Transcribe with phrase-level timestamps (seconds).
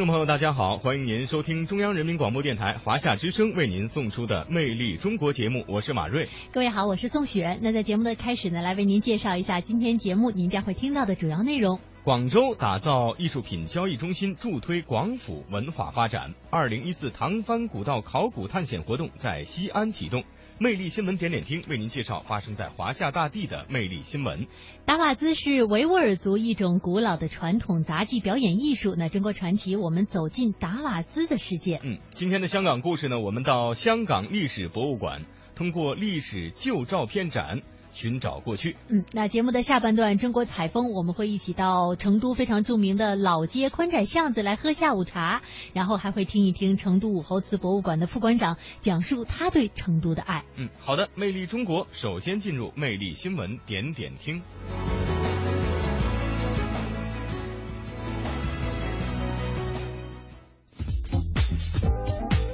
[0.00, 6.26] 众朋友，大家好，欢迎您收听中央人民广播电台华夏之声为您送出的《魅力中国》节目，我是马瑞。
[6.50, 7.58] 各位好，我是宋雪。
[7.60, 11.78] 那在节目的开始呢，来为您介绍一下今天节目您将会听到的主要内容。
[12.02, 16.32] 广州打造艺术品交易中心，助推广府文化发展。
[16.48, 20.24] 二零一四唐番古道考古探险活动在西安启动。
[20.62, 24.46] 魅力新闻点点听为您介绍发生在华夏大地的魅力新闻。
[24.84, 28.94] 达瓦兹是维吾尔族一种古老的传统杂技表演艺术。
[28.94, 31.80] 那中国传奇，我们走进达瓦兹的世界。
[31.82, 35.22] 嗯，今天的香港故事呢，我们到香港历史博物馆，
[35.54, 37.62] 通过历史旧照片展
[38.00, 38.76] 寻找过去。
[38.88, 45.42] 嗯，那节目的下半段，中国采风，我们会一起到成都非常著名的老街宽窄巷子来喝下午茶，
[45.74, 50.46] 然后还会听一听成都武侯祠博物馆的副馆长讲述他对成都的爱。
[50.56, 54.40] 嗯，好的，魅力中国，首先进入魅力新闻点点听。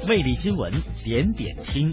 [0.09, 0.73] 魅力新闻
[1.05, 1.93] 点点听。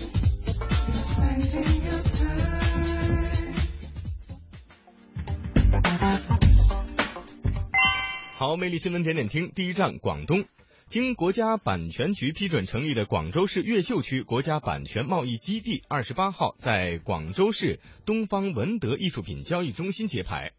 [8.46, 10.44] 好，魅力新闻点点听，第一站广东。
[10.90, 20.52] 经国家版权局批准成立的广州市越秀区国家版权贸易基地，二十八号在广州市东方文德艺术品交易中心揭牌。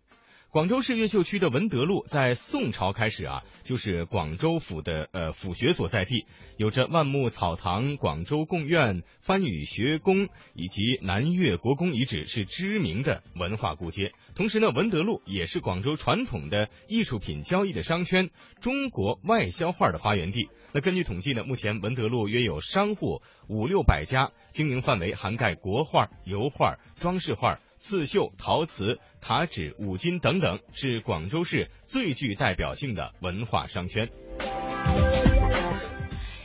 [0.55, 14.13] 广州市越秀区的文德路，在宋朝开始啊，就是广州府的呃府学所在地，有着万木草堂、广州贡院、番禺学宫以及南越国宫遗址，是知名的文化古街。
[14.37, 20.51] 同时呢，文德路也是广州传统的艺术品交易的商圈，中国外销画的发源地。
[20.73, 27.59] 那根据统计呢，目前文德路约有商户五六百家，经营范围涵盖国画、油画、装饰画。
[27.87, 34.09] 刺绣、陶瓷、卡纸、五金等等，是广州市最具代表性的文化商圈。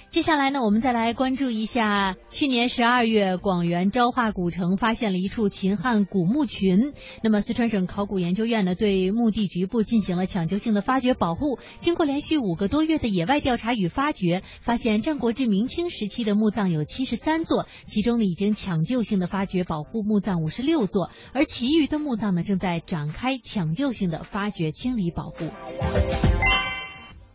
[0.09, 6.93] 接下来呢，我们再来关注一下，去年十二月，广元昭化古城发现了一处秦汉古墓群。
[7.23, 11.59] 那么，四川省考古研究院呢，对墓地局部进行了抢救性的发掘保护。
[11.77, 25.49] 经过连续五个多月的野外调查与发掘，发现战国至明清时期的墓葬有七十三座，其中呢已经抢救性的发掘保护墓葬五十六座，而其余的墓葬呢正在展开抢救性的发掘清理保护。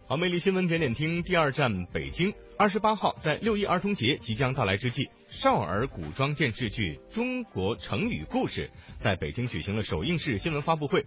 [0.07, 2.35] 好，魅力新闻点点听，第二站北京。
[2.59, 8.71] 二十八号，在六一儿童节即将到来之际，少儿古装电视剧《中国成语故事》
[9.03, 11.07] 在北京举行了首映式新闻发布会。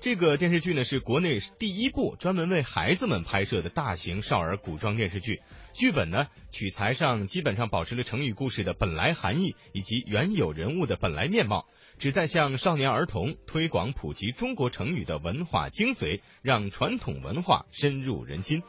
[0.00, 5.40] 这个电视剧呢是国内第一部专门为孩子们拍摄的大型少儿古装电视剧。
[5.72, 11.66] 剧本呢取材上基本上保持了成语故事的本来含义以及原有人物的本来面貌，
[11.98, 18.62] 旨在向少年儿童推广普及中国成语的文化精髓，让传统文化深入人心。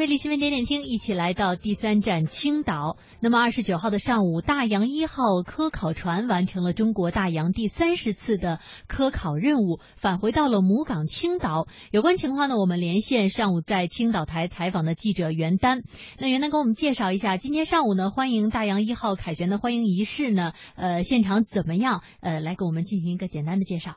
[0.00, 2.96] 魅力新闻点点听，一起来到第三站青岛。
[3.20, 11.66] 那么二十九号的上午，大洋一号科考船完成了中国大洋第三十次的科考任务，返回到了母港青岛。
[11.92, 15.82] 有关情况呢，我们连线上午在青岛台采访的记者袁丹。
[16.18, 22.00] 那袁丹给我们介绍一下，今天上午呢，欢迎大洋一号凯旋的欢迎仪式呢，呃，现场怎么样？
[22.22, 23.96] 呃，来给我们进行一个简单的介绍。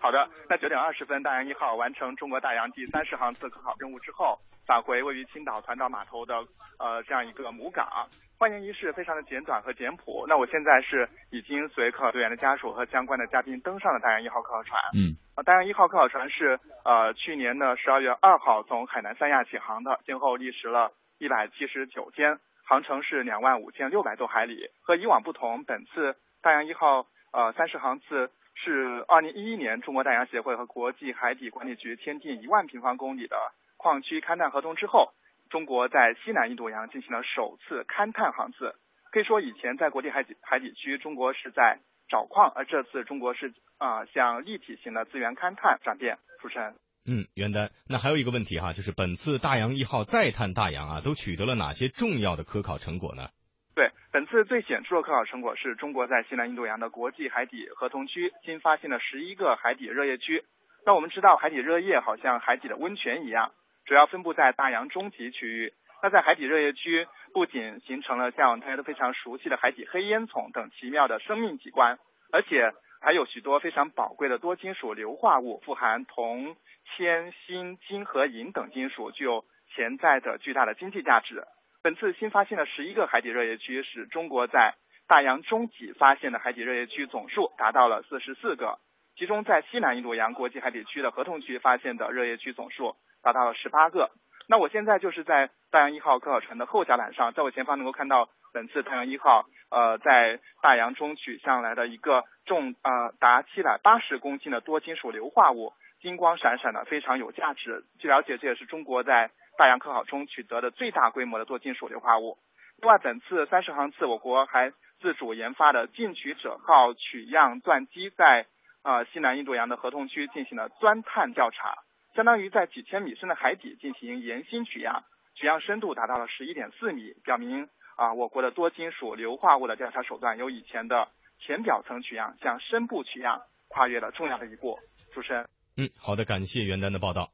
[0.00, 0.16] 好的，
[0.48, 6.36] 那九点二十分，大洋一号完成中国大洋第三十航次科考任务之后，返回位于青岛团岛码头的
[6.78, 8.06] 呃这样一个母港。
[8.38, 10.24] 欢迎仪式非常的简短和简朴。
[10.28, 14.80] 那我现在是已经随科考队员的家属和相关的嘉宾登上了大洋一号科考船。
[14.94, 24.70] 嗯，呃，大洋一号科考船是呃去年的十二月二号从海南三亚起航的，先后历时了一百七十九天，航程是两万五千六百多海里。
[24.82, 28.30] 和以往不同，本次大洋一号呃三十航次。
[28.62, 33.36] 是二零一一年中国大洋协会和国际海底管理局签订一万平方公里的
[33.80, 35.14] 矿区勘探合同之后，
[35.48, 38.74] 中国在西南印度洋进行了首次勘探航次。
[39.10, 41.80] 可以说，以前在国际海底海底区，中国是在
[42.10, 46.18] 找矿，而这次中国是啊、向立体型的资源勘探转变。
[46.42, 46.74] 主持人。
[47.06, 53.30] 嗯，袁丹，那还有一个问题哈，就是本次大洋一号再探大洋啊，都取得了哪些重要的科考成果呢？
[53.74, 60.44] 对，本次最显著的科考成果是中国在西南印度洋的国际海底合同区新发现了十一个海底热液区。
[60.84, 63.52] 那我们知道海底热液好像海底的温泉一样，
[63.90, 65.72] 主要分布在大洋中极区域。
[66.00, 71.98] 那在海底热液区，不仅形成了像大家都非常熟悉的海底黑烟囱等奇妙的生命景观，
[72.30, 72.70] 而且
[73.00, 76.54] 还有许多非常宝贵的多金属硫化物，富含铜、
[76.94, 79.44] 铅、锌、金和银等金属，具有
[79.74, 81.42] 潜在的巨大的经济价值。
[81.82, 84.74] 本次新发现的十一个海底热液区，使中国在
[85.08, 88.78] 大洋中脊发现的海底热液区总数达到了四十四个，
[89.20, 94.10] 其中在西南印度洋国际海底区的合同区发现的热液区总数达到了十八个。
[94.48, 107.84] 那我现在就是在大洋一号科考船的后甲板上，在我前方能够看到本次太阳一号呃在大洋中取上来的一个重呃达七百八十公斤的多金属硫化物，金光闪闪的，非常有价值。
[107.98, 112.38] 据了解，这也是中国在大洋科考中取得的最大规模的多金属硫化物。
[112.80, 114.72] 另外，本次三十航次，我国还
[115.02, 118.46] 自主研发的进取者号取样钻机，在
[118.82, 121.78] 呃西南印度洋的合同区进行了钻探调查。
[122.14, 125.04] 相当于在几千米深的海底进行岩心取样，
[125.36, 134.78] 取样深度达到了十一点四米，表明啊我国的多金属硫化物的调查手段由以前的浅表层取样向深部取样跨越了重要的一步。
[135.14, 137.30] 主持人，嗯，好的，感谢袁丹的报道。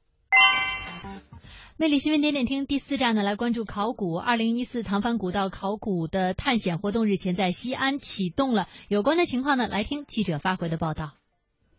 [1.78, 4.16] 魅力新闻点点听第四站呢，来关注考古。
[4.16, 11.12] 二零一四唐番古道考古的探险活动日前在西安启动了，有关的情况呢，来听记者发回的报道。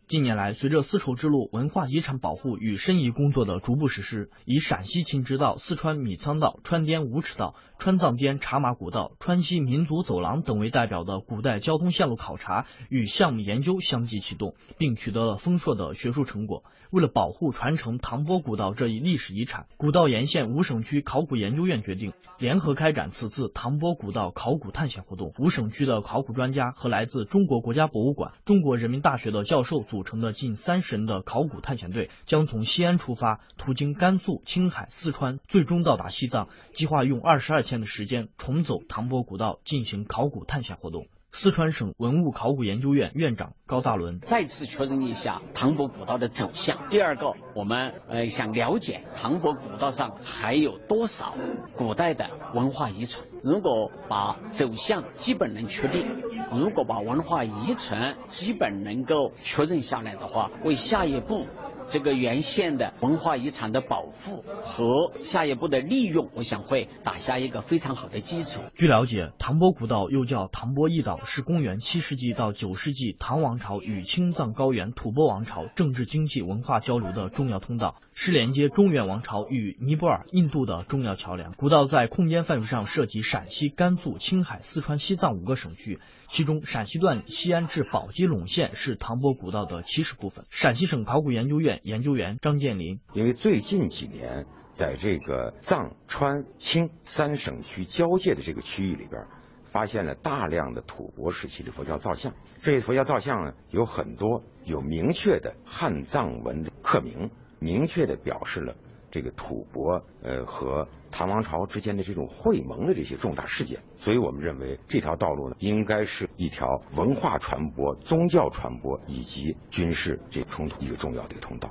[0.07, 16.63] 近年来，随着丝绸之路文化遗产保护与申遗工作的逐步实施，以陕西秦直道、四川米仓道、川滇五尺道、川藏滇茶马古道、川西民族走廊等为代表的古代交通线路考察与项目研究相继启动，并取得了丰硕的学术成果。
[16.89, 25.33] 为了保护传承唐波古道这一历史遗产，古道沿线五省区考古研究院决定联合开展此次唐波古道考古探险活动。
[25.37, 29.96] 五省区的考古专家和来自中国国家博物馆、中国人民大学的教授组。
[29.97, 36.49] 组成的近三十人的考古探险队将从西安出发，途经甘肃、青海、四川，最终到达西藏。
[36.75, 41.07] 计划用二十二天的时间重走唐波古道，进行考古探险活动。
[41.31, 46.89] 四川省文物考古研究院院长高大伦再次确认一下唐伯古道的走向。
[46.89, 51.35] 第二个，我们呃想了解唐伯古道上还有多少
[51.75, 53.27] 古代的文化遗存。
[53.43, 56.07] 如果把走向基本能确定，
[56.51, 61.45] 如果把文化遗存基本能够确认下来的话，为下一步。
[61.89, 68.61] 这个原线的文化遗产的保护和下一步的利用，我想会打下一个非常好的基础。
[68.75, 81.53] 据了解，唐波古道又叫唐波驿道，是公元七世纪到九世纪唐王朝与青藏高原吐蕃王朝政治、经济、文化交流的重要通道，是连接中原王朝与尼泊尔、印度的重要桥梁。
[81.53, 85.99] 古道在空间范围上涉及陕西、甘肃、青海、四川、西藏五个省区。
[86.29, 90.43] 其中陕西段西安至宝鸡陇线是唐波古道的起始部分。
[90.49, 99.25] 陕西省考古研究院研究员张建林，因为最近几年在这个藏川青三省区交界的这个区域里边，
[99.65, 102.33] 发现了大量的吐蕃时期的佛教造像。
[102.61, 108.75] 这些佛教造像呢，有很多有明确的汉藏文的刻名，明确的表示了。
[109.09, 121.69] 这个吐蕃呃和唐王朝之间的这种会盟的这些重大事件，所以我们认为这条道路呢，应该是一条文化传播、宗教传播以及军事这冲突一个重要的一个通道。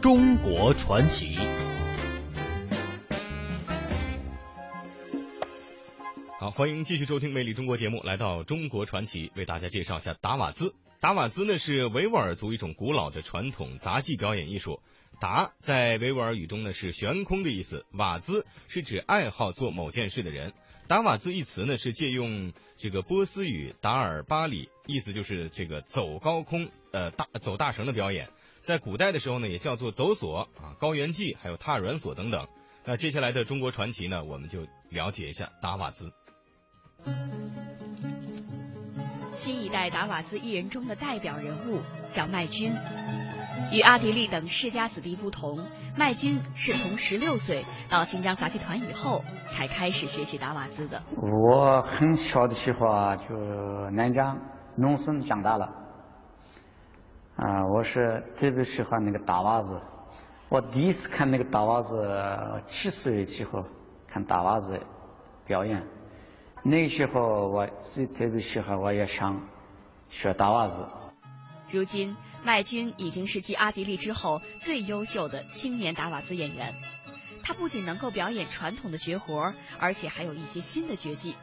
[0.00, 1.36] 中国传奇。
[6.42, 10.74] 好，欢迎继续收听《魅力中国》节目，来到中国传奇，为大家介绍一下达瓦兹。
[10.98, 14.82] 达瓦兹呢是维吾尔族一种古老的传统杂技表演艺术。
[15.20, 20.52] 达在维吾尔语中呢是悬空的意思，瓦兹是指爱好做某件事的人。
[20.88, 28.28] 达瓦兹一词呢是借用这个波斯语达尔巴里，意思就是这个走高空呃大走大绳的表演。
[28.62, 32.48] 在古代的时候呢也叫做走索啊、高原祭，还有踏软索等等。
[32.84, 36.12] 那接下来的中国传奇呢，我们就了解一下达瓦兹。
[39.34, 42.70] 新一代达瓦兹艺人中的代表人物叫麦军，
[43.72, 45.58] 与阿迪力等世家子弟不同，
[45.96, 51.02] 麦军是从十六岁到新疆杂技团以后才开始学习达瓦兹的。
[51.16, 53.34] 我很小的时候啊，就
[53.90, 54.38] 南疆
[54.76, 55.64] 农村长大了，
[57.34, 59.80] 啊，我是特别喜欢那个达瓦兹。
[60.48, 61.96] 我第一次看那个达瓦兹，
[62.68, 63.64] 七岁的时候
[64.06, 64.78] 看达瓦兹
[65.44, 65.82] 表演。
[66.64, 69.48] 那时候我最特别喜欢，我也想
[70.08, 70.88] 学达瓦兹。
[71.70, 76.72] 如今，麦军已经是继阿迪力之后最优秀的青年达瓦兹演员。
[77.42, 81.34] 他不仅能够表演传统的绝活，而且还有一些新的绝技。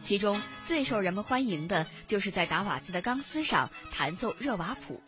[0.00, 5.00] 其中最受人们欢迎的就是在达瓦兹的钢丝上弹奏热瓦普。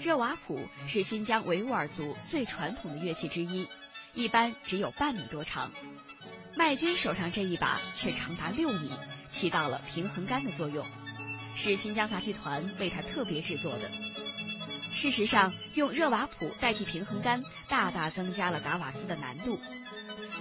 [0.00, 3.66] 热瓦普是新疆维吾尔族最传统的乐器之一，
[4.14, 5.70] 一般只有半米多长。
[6.54, 8.90] 麦军手上这一把却长达六米，
[9.30, 10.86] 起到了平衡杆的作用，
[11.56, 13.90] 是新疆杂技团为他特别制作的。
[14.92, 19.58] 事实上，用热瓦普代替平衡杆，大大增加了达瓦兹的难度，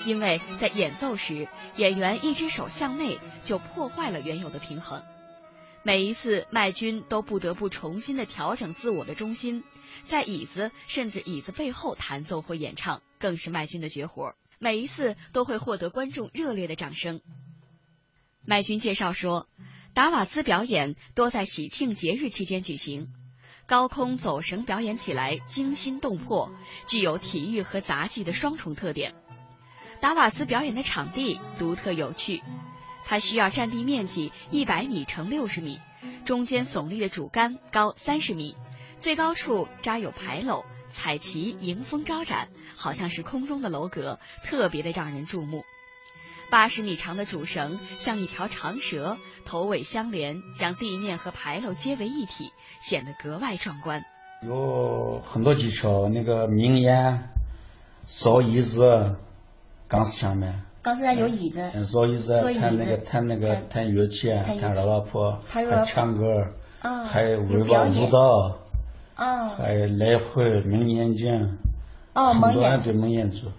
[0.06, 5.02] 因为在演奏时，演员一只手向内就破坏了原有的平衡。
[5.84, 9.64] 每一次，麦军都不得不重新的调整自我的中心，
[10.04, 14.36] 在椅子甚至椅子背后弹奏或演唱，更是麦军的绝活。
[14.64, 17.20] 每一次都会获得观众热烈的掌声。
[18.46, 19.48] 麦军介绍说，
[19.96, 23.08] 达瓦兹表演多在喜庆节日期间举行，
[23.66, 26.52] 高空走绳表演起来惊心动魄，
[26.88, 29.16] 具有体育和杂技的双重特点。
[30.00, 32.44] 达瓦兹表演的场地独特有趣。
[33.04, 35.80] 它需要占地面积一百米乘六十米，
[36.24, 38.56] 中间耸立的主杆高三十米，
[39.00, 45.64] 最高处扎有牌楼，彩旗迎风招展，好像是空中的楼阁，特别的让人注目。
[46.52, 54.04] 八十米长的主绳像一条长蛇，头尾相连，将地面和牌楼接为一体，显得格外壮观。
[54.46, 57.30] 有很多技巧，那个鸣烟、
[58.06, 59.16] 扫椅子、
[59.88, 60.64] 钢丝下面。
[60.82, 66.26] 钢丝上有椅子，坐椅子，弹那个弹那个弹乐器，弹热瓦普，还唱歌，
[66.82, 68.61] 还有舞蹈舞蹈，
[69.16, 71.58] 还有来回蒙眼睛，
[72.14, 73.52] 哦，蒙眼对蒙眼睛，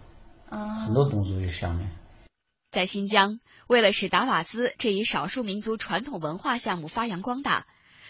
[0.49, 1.91] 很多动作在下面。
[2.71, 7.67] 在新疆，为了使达瓦孜这一少数民族传统文化项目发扬光大，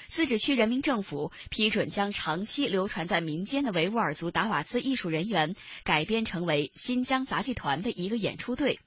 [0.08, 8.78] 自治区人民政府批准将长期流传在民间的维吾尔族达瓦孜艺术人员改编成为新疆杂技团的一个演出队。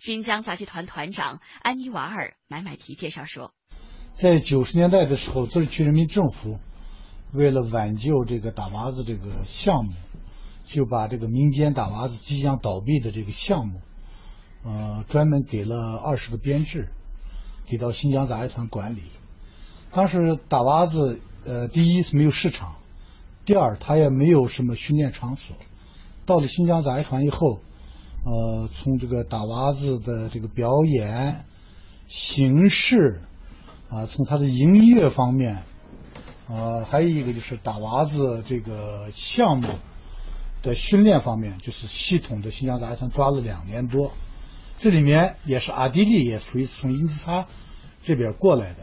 [0.00, 3.52] 新疆杂技团团长安妮瓦尔买买提介绍说，
[4.12, 6.58] 在九十年代的时候，自治区人民政府
[7.32, 9.92] 为了挽救这个打娃子这个项目，
[10.64, 13.80] 就把这个民间打娃子即将倒闭的这个项目，
[14.64, 16.90] 呃，专门给了二十个编制，
[17.66, 19.02] 给到新疆杂技团管理。
[19.92, 22.76] 当时打娃子，呃，第一是没有市场，
[23.44, 25.56] 第二他也没有什么训练场所。
[26.26, 27.60] 到了新疆杂技团以后。
[28.22, 31.46] 呃，从这个打娃子的这个表演
[32.06, 33.22] 形式
[33.88, 35.62] 啊，从他的音乐方面，
[36.50, 39.68] 呃，还有一个就是打娃子这个项目
[40.62, 44.10] 的训练方面，就是系统的新疆杂技团抓了两年多。
[44.78, 47.46] 这里面也是阿迪力也属于从英兹差
[48.02, 48.78] 这边过来的，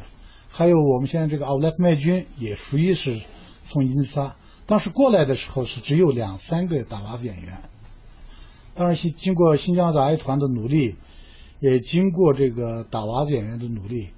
[0.50, 3.20] 还有我们现在这个奥莱克麦军也属于是
[3.68, 4.36] 从英兹差。
[4.66, 7.64] 当时过来的时候是只有两三个打娃子演员。
[8.76, 10.96] 当然，新经过新疆杂技团的努力，
[11.60, 14.10] 也经过这个打娃子演员的努力，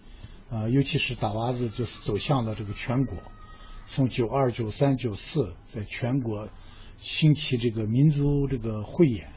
[0.49, 3.17] 啊，尤其是打娃子就是走向了这个全国，
[3.89, 6.47] 从九二、九三、九四，在全国
[6.99, 9.33] 兴起这个民族这个汇演，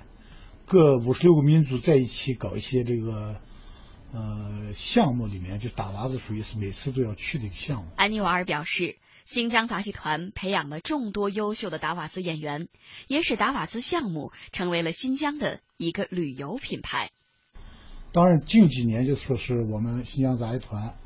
[0.66, 3.40] 各五十六个民族在一起搞一些这个
[4.12, 7.90] 呃项目里面，就打娃子属于是每次都要去的一个项目。
[7.96, 8.98] 安尼瓦尔表示。
[9.24, 12.66] 新疆杂技团培养了众多优秀的达瓦兹演员，
[13.06, 17.10] 也使达瓦兹项目成为了新疆的一个旅游品牌。
[18.12, 20.96] 当然，近几年就说是我们新疆杂技团，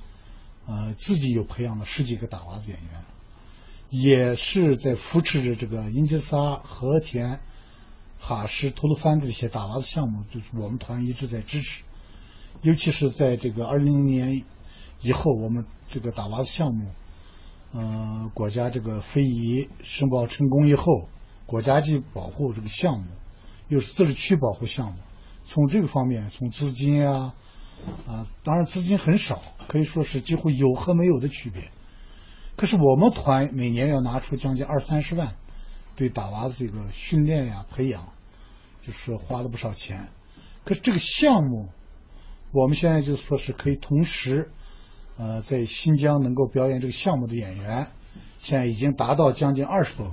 [0.66, 3.04] 呃，自己有培养了十几个打瓦子演员，
[3.90, 7.40] 也是在扶持着这个英吉沙、和田、
[8.18, 11.82] 哈什、吐鲁番的这些打瓦子项目，就是我们团一直在支持。
[12.62, 14.44] 尤其是在这个二零零年
[15.00, 16.90] 以后，我们这个打瓦子项目。
[17.72, 21.08] 嗯，国家这个非遗申报成功以后，
[21.44, 23.04] 国家级保护这个项目，
[23.68, 24.98] 又是自治区保护项目，
[25.44, 27.34] 从这个方面，从资金啊，
[28.06, 31.70] 啊，当然资金很少，可以说是几乎有和没有的区别。
[32.56, 35.34] 可是我们团每年要拿出将近二三十万，
[35.94, 38.12] 对打娃子这个训练呀、培养，
[38.82, 40.08] 就是花了不少钱。
[40.64, 41.68] 可是这个项目，
[42.52, 44.50] 我们现在就说是可以同时。
[45.18, 47.86] 呃，在新疆能够表演这个项目的演员，
[48.38, 50.12] 现在已经达到将近二十多个，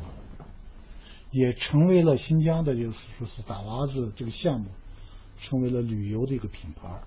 [1.29, 4.67] 也成为了新疆的，就是说是打娃子这个项目，
[5.37, 7.01] 成为了旅游的一个品牌。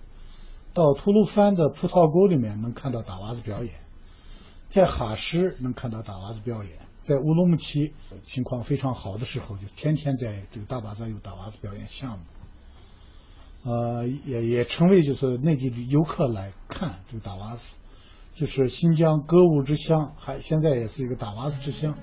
[0.74, 3.72] 到吐鲁番的葡萄沟里面能看到打娃子表演，
[4.76, 7.94] 在哈什能看到打娃子表演，在乌鲁木齐
[8.26, 12.24] 情况非常好的时候，就天天在这个大巴扎有打娃子表演项目。
[13.64, 17.74] 呃，也也成为就是内地游客来看这个打娃子。
[18.34, 21.96] 就是新疆歌舞之乡，还现在也是一个打瓦子之乡。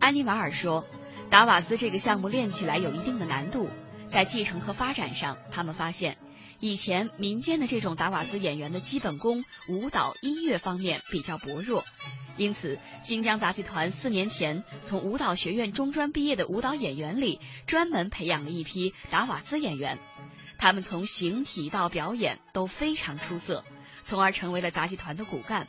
[0.00, 0.86] 安妮瓦尔说，
[1.30, 3.68] 打瓦兹这个项目练起来有一定的难度，
[4.08, 6.16] 在继承和发展上，他们发现
[6.60, 11.84] 以前民间的这种达瓦兹演员的基本功，舞蹈、音乐方面比较薄弱，
[12.38, 19.98] 因此新疆杂技团四年前从舞蹈学院中专毕业的舞蹈演员里，专门培养了一批达瓦兹演员，
[20.56, 23.62] 他们从形体到表演都非常出色，
[24.02, 25.66] 从而成为了杂技团的骨干。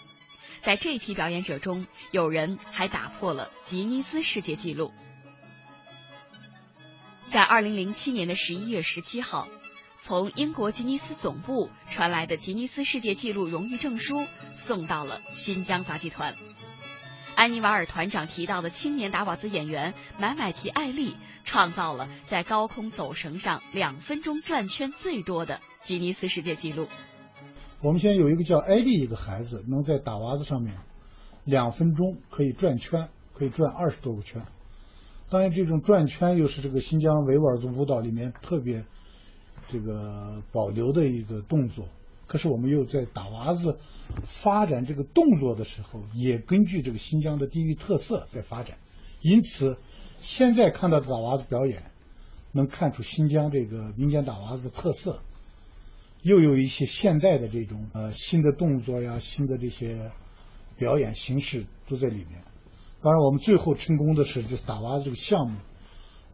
[0.61, 4.93] 在这批表演者中，有人还打破了吉尼斯世界纪录。
[7.31, 9.49] 在二零零七年的十一月十七号。
[10.07, 14.21] 从英国吉尼斯总部传来的吉尼斯世界纪录荣誉证书
[14.55, 16.35] 送到了新疆杂技团。
[17.35, 26.87] 安尼瓦尔团长提到的青年达瓦兹演员买买提艾丽创造了在高空走绳上两分钟转圈最多的吉尼斯世界纪录。
[27.81, 30.77] 我们现在有一个叫艾丽一个孩子，能在打娃子上面
[31.45, 34.45] 两分钟可以转圈，可以转二十多个圈。
[35.31, 38.85] 当然，这种转圈又是这个新疆维吾尔族舞蹈里面特别。
[39.71, 41.87] 这个保留的一个动作，
[42.27, 43.77] 可是我们又在打娃子
[44.23, 48.77] 发展这个动作的时候，也根据这个新疆的地域特色在发展。
[49.21, 49.77] 因此，
[50.21, 51.91] 现在看到的打娃子表演，
[52.51, 55.21] 能看出新疆这个民间打娃子的特色，
[56.21, 60.11] 又有一些现代的这种呃新的动作呀、新的这些
[60.77, 62.43] 表演形式都在里面。
[63.01, 65.57] 当然，我们最后成功的是就是打娃子这个项目。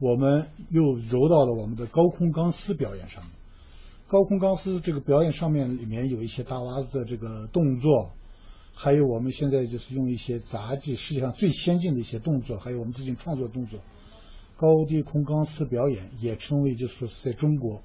[0.01, 3.31] 我们又揉到了我们的高空钢丝表演上面。
[4.07, 8.11] 高空钢丝这个表演上面里面有一些大娃子的这个动作，
[8.73, 13.79] 还有我们现在就是用一些杂技世界上最先进的一些动作，还有我们自己创作动作。
[14.57, 17.83] 高低空钢丝表演也成为就是说在中国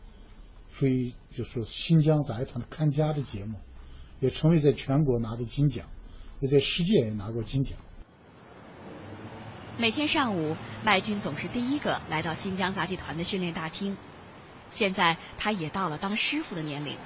[0.70, 3.58] 属于就是新疆杂技团的看家的节目，
[4.20, 5.87] 也成为在全国拿的金奖，
[6.40, 7.78] 也在世界也拿过金奖。
[9.78, 13.95] 每天上午，麦军总是第一个来到新疆杂技团的训练大厅。
[14.71, 16.97] 现在他也到了当师傅的年龄，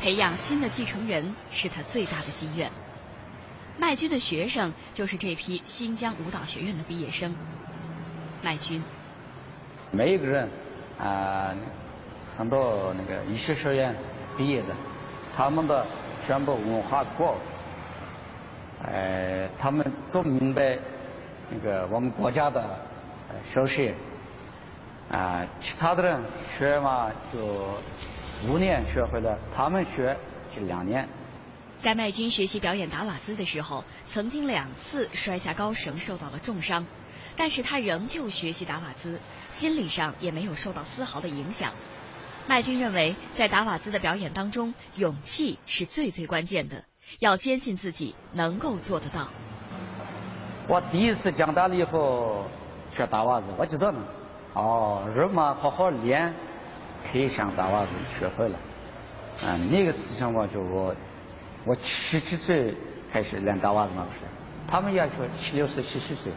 [0.00, 2.68] 培养新的继承人是他最大的心愿。
[3.78, 7.32] 麦军的学生就是这批新疆舞蹈学院的毕业生。
[8.42, 8.82] 麦军，
[9.92, 10.48] 每一个人
[10.98, 11.54] 啊，
[12.36, 13.94] 很多那个艺术学院
[14.36, 14.74] 毕业的，
[15.36, 15.86] 他们的
[16.26, 17.36] 全部文化课，
[18.82, 20.76] 呃，他们都明白。
[21.50, 22.78] 那个我们国家的
[23.52, 23.94] 学习
[25.10, 26.22] 啊，其他的人
[26.56, 27.76] 学嘛就
[28.48, 30.16] 五年学会了，他们学
[30.54, 31.08] 就两年。
[31.80, 36.86] 在麦军学习表演达瓦兹的时候，曾经两次摔下高绳受到了重伤，
[37.36, 41.72] 但是他仍旧学习达瓦兹，心理上也没有受到丝毫的影响。
[42.46, 46.84] 麦军认为，在达瓦兹的表演当中，勇气是最最关键的，
[47.18, 49.28] 要坚信自己能够做得到。
[50.70, 52.44] 我第一次长大了以后
[52.94, 53.98] 学打袜子，我知道了。
[54.54, 56.32] 哦，人嘛，好好练，
[57.10, 58.56] 可以上打袜子学会了。
[59.44, 60.94] 嗯，那个事情我就我
[61.64, 62.72] 我十七岁
[63.12, 64.20] 开始练打袜子嘛，不是？
[64.68, 66.32] 他们要求七六岁、七十岁，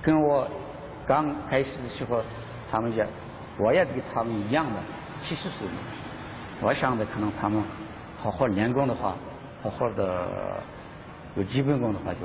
[0.00, 0.48] 跟我
[1.06, 2.22] 刚开始的时候，
[2.72, 3.06] 他们也
[3.58, 4.80] 我也跟他们一样的
[5.22, 5.68] 七十岁。
[6.62, 7.62] 我想的可能他们
[8.18, 9.14] 好好练功的话，
[9.62, 10.26] 好好的
[11.36, 12.20] 有基本功的话就。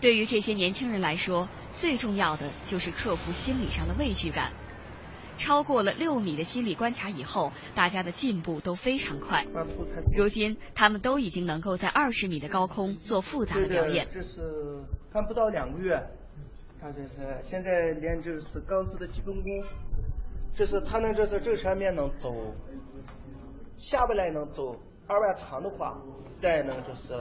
[0.00, 4.52] 对于这些年轻人来说，最重要的就是克服心理上的畏惧感。
[5.36, 9.44] 超过了六米的心理关卡以后，大家的进步都非常快。
[10.14, 14.06] 如今，他们都已经能够在二十米的高空做复杂的表演。
[14.12, 14.78] 这是
[15.12, 16.00] 看不到两个月，
[16.80, 19.64] 他这是现在练这是钢丝的基本功。
[20.54, 22.54] 这是他能这是这上面能走，
[23.76, 25.98] 下不来能走二外堂的话，
[26.38, 27.12] 再能就是。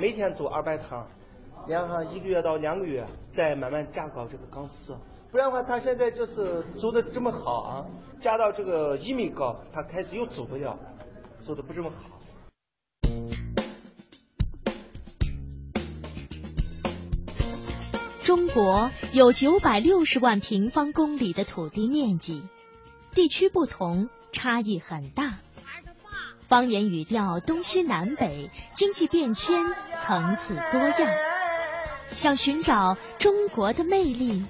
[0.00, 1.08] 每天做二百趟，
[1.66, 4.96] 然后一个月到两个月，再慢慢加高这个钢丝。
[5.32, 7.84] 不然的话，他现在就是走的这么好啊，
[8.20, 10.78] 加到这个一米高，他开始又走不了，
[11.40, 12.20] 走的不这么好。
[18.22, 22.42] 中国有九百六十万平方公里的土地面积，
[23.14, 25.27] 地区不同，差异很大。
[26.48, 29.66] 方言语调东西南北，经济变迁
[30.02, 30.96] 层次多样。
[32.12, 34.46] 想寻找中国的魅力，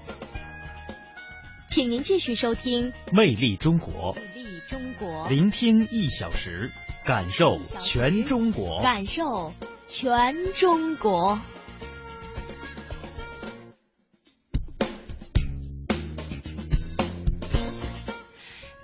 [1.68, 6.70] 请您继续收听《魅力中国》，魅力中国，聆听一小时，
[7.04, 9.52] 感受全中国，感受
[9.88, 11.40] 全中国。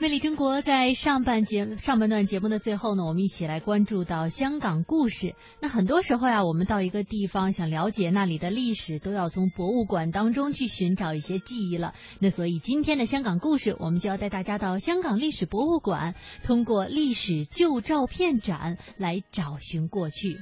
[0.04, 5.34] 魅李真国在上半节上半段节目的最后呢，我们一起来关注到香港故事。
[5.62, 11.94] 那很多时候呀，我们到一个地方想了解那里的历史，都要从博物馆当中去寻找一些记忆了。
[12.20, 20.36] 那所以今天的香港故事，我们就要带大家到香港历史博物馆，通过历史旧照片展来找寻过去。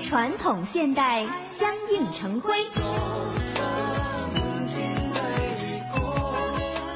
[0.00, 2.54] 传统现代相映成辉，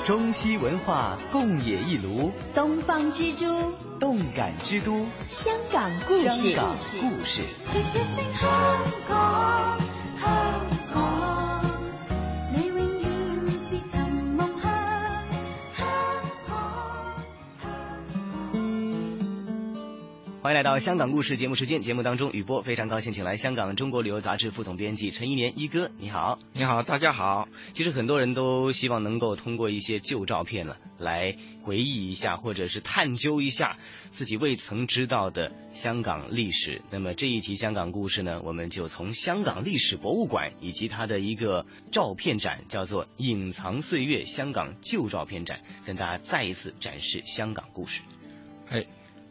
[0.06, 7.42] 中西文化共冶一炉，东方之珠，动感之都，香港故事，香港故事。
[20.52, 27.48] 来到香港故事节目时间，节目当中，雨波非常高兴请来香港中国旅游杂志副总编辑陈一年一哥，你好，你好，大家好。
[27.72, 33.78] 其实很多人都希望能够通过一些旧照片呢，来回忆一下，或者是探究一下
[34.10, 36.82] 自己未曾知道的香港历史。
[36.90, 48.02] 那么这一集香港故事呢，我们就从香港历史博物馆以及它的一个照片展，叫做“隐藏岁月香港旧照片展”，跟大家再一次展示香港故事。
[48.68, 48.84] 哎。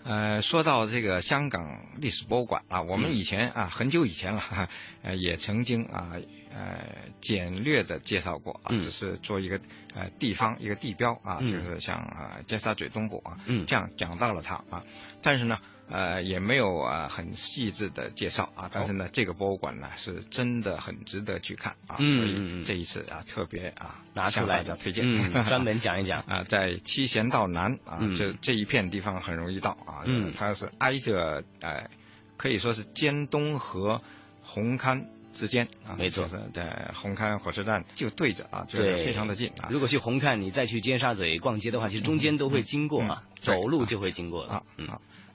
[0.03, 4.41] 呃，说到这个香港历史博物馆啊，我们以前啊，很久以前了，
[5.03, 6.13] 呃，也曾经啊，
[6.53, 6.85] 呃，
[7.21, 9.59] 简略的介绍过啊，只是做一个
[9.93, 13.37] 呃地方一个地标啊，就是像啊尖沙咀东部啊，
[13.67, 14.83] 这样讲到了它啊，
[15.21, 15.57] 但是呢。
[15.91, 25.05] 呃，也没有啊很细致的介绍啊，但是呢，这个博物馆呢是真的很值得去看啊，所以这一次啊特别啊拿出来的推荐，
[25.45, 30.03] 专门讲一讲啊，在七贤道南啊，这这一片地方很容易到啊，
[30.37, 31.89] 它是挨着呃，
[32.37, 34.01] 可以说是尖东和
[34.41, 39.69] 红磡之间啊，没错，在红磡火车站就对着啊，就是非常的近啊。
[39.71, 44.87] 如果去红磡，你再去尖沙咀逛街的话，其实中间都会经过啊，走路就会经过啊，嗯。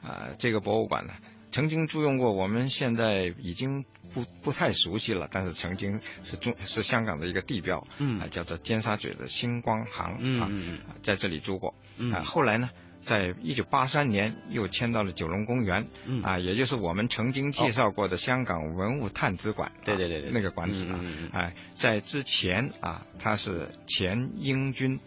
[0.06, 1.14] 啊，这个博物馆呢，
[1.50, 11.74] 曾经租用过，我们现在已经不不太熟悉了，但是曾经是中是香港的一个地标，嗯，啊，叫做尖沙咀的星光行，嗯嗯嗯，在这里租过，
[12.12, 21.00] 啊，后来呢，在一九八三年又迁到了九龙公园，嗯，啊，也就是我们曾经介绍过的香港文物探知馆，对对对对，那个馆子啊，
[21.32, 25.00] 哎，在之前啊，它是前英军。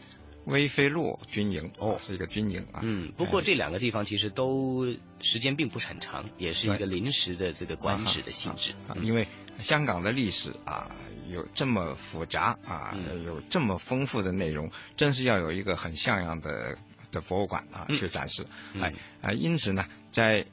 [0.46, 2.80] 威菲路军营哦，是一个军营啊。
[2.82, 4.86] 嗯，不过这两个地方其实都
[5.22, 8.74] 时间并不是很长，也是一个临时的这个馆址的性质。
[9.02, 9.28] 因为
[9.60, 10.90] 香港的历史啊，
[11.30, 16.78] 有这么复杂啊，有这么丰富的内容，真是要有一个很像样的
[17.12, 18.46] 的博物馆啊去展示。
[18.80, 20.46] 哎啊，因此呢，在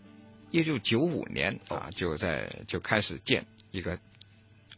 [0.50, 3.98] 一九九五年啊，就在就开始建一个。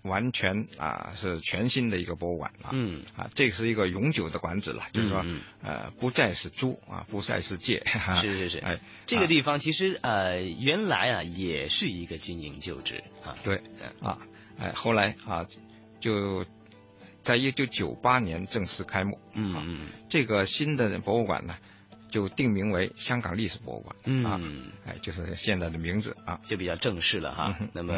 [0.02, 3.02] 完全啊是全新的一个博物馆啊，嗯。
[3.16, 5.24] 啊，这是一个永久的馆址了，就是说
[5.62, 7.84] 呃不再是租啊，不再是借，
[8.20, 13.60] 是是是，哎，这个地方其实呃原来啊也是一个军营旧址啊，对，
[14.00, 14.18] 啊，
[14.58, 15.46] 哎后来啊
[16.00, 16.44] 就
[17.22, 21.56] 在一九九八年正式开幕，嗯嗯，这个新的博物馆呢。
[22.10, 27.56] 就定名为香港历史博物馆，嗯，哎，就是现在的名字啊，就比较正式了哈。
[27.72, 27.94] 那么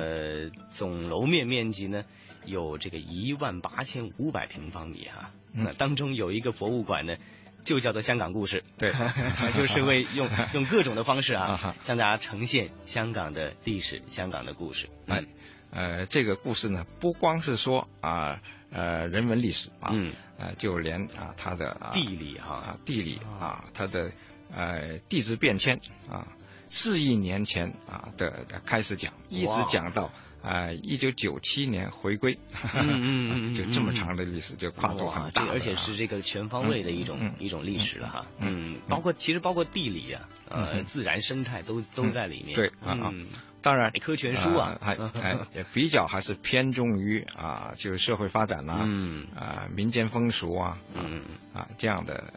[0.71, 2.05] 总楼面面积呢，
[2.45, 5.31] 有这个一万八千五百平方米哈。
[5.53, 7.17] 那当中有一个博物馆呢，
[7.65, 8.93] 就叫做香港故事，对，
[9.57, 14.89] 就是为用 用各种的方式啊，向大家呈现香港的历史、香港的故事。
[15.07, 15.25] 哎，
[15.71, 18.41] 呃，这个故事呢，不光是说啊。
[18.73, 24.13] 呃，人文历史啊，嗯，呃，就连啊，它的地理哈，地理啊，它的
[24.55, 26.29] 呃地质变迁啊，
[26.69, 32.39] 四亿年前啊的开始讲，一直讲到啊一九九七年回归，
[32.73, 43.13] 嗯嗯 嗯，就这么长的历史，就跨度很大，而且是这个全方位的一种一种历史了哈，嗯，包括其实包括地理啊，呃，自然生态都都在里面，对啊。
[43.63, 49.27] 当然，百科全书啊，还还也比较还是偏重于啊，就是社会发展呐，嗯。
[49.37, 51.23] 啊，民间风俗啊，嗯。
[51.53, 52.33] 啊这样的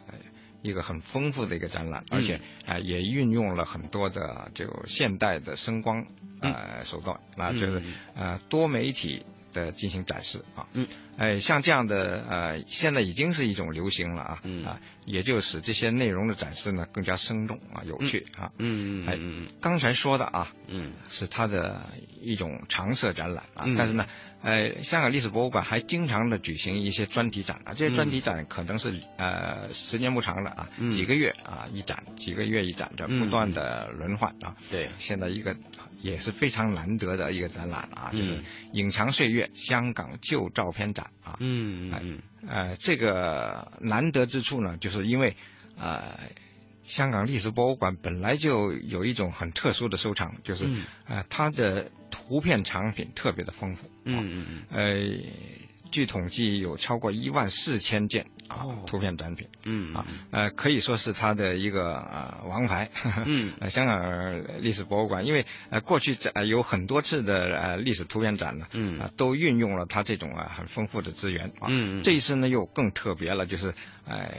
[0.62, 6.06] 一个很丰富的一个展览，而且啊也运用了很多的就现代的声光
[6.40, 7.82] 啊手段，啊就是
[8.14, 10.66] 呃多媒体的进行展示啊。
[10.74, 10.86] 嗯，
[11.16, 14.40] 哎，像这样的呃，现在已经是一种流行了啊。
[14.42, 18.52] 嗯啊，也就使这些内容的展示呢更加生动啊，有趣啊。
[18.58, 21.88] 嗯嗯哎，刚才说的啊，嗯，是它的
[22.20, 24.06] 一种常设展览啊，嗯但是呢。
[24.44, 34.54] 呃，香港历史博物馆还经常的举行一些专题展啊，这些专题展可能是呃时间不长了啊，嗯几个月啊一展，几个月一展，这不断的轮换啊。
[34.70, 35.56] 对，现在一个
[36.02, 41.36] 也是非常难得的一个展览啊，就是嗯隐藏岁月香港旧照片展啊。
[41.40, 45.34] 嗯嗯呃，这个难得之处呢，就是因为
[45.78, 46.18] 呃。
[46.86, 51.90] 香港历史博物馆本来就有一种很特殊的收藏，就是，嗯呃，它的
[52.26, 53.90] 图片藏品特别的丰富。
[54.04, 54.62] 嗯嗯嗯。
[54.70, 55.28] 呃，
[55.90, 59.48] 据统计有超过一万四千件啊、图片展品。
[59.64, 62.90] 嗯啊，呃，可以说是它的一个呃王牌。
[63.26, 63.52] 嗯。
[63.60, 71.68] 呃，香港历史博物馆，因为呃过去呃有很多次的呃历史图片展呢，嗯啊、都运用了它这种啊很丰富的资源啊。
[71.68, 73.74] 嗯嗯这一次呢又更特别了，就是
[74.06, 74.30] 呃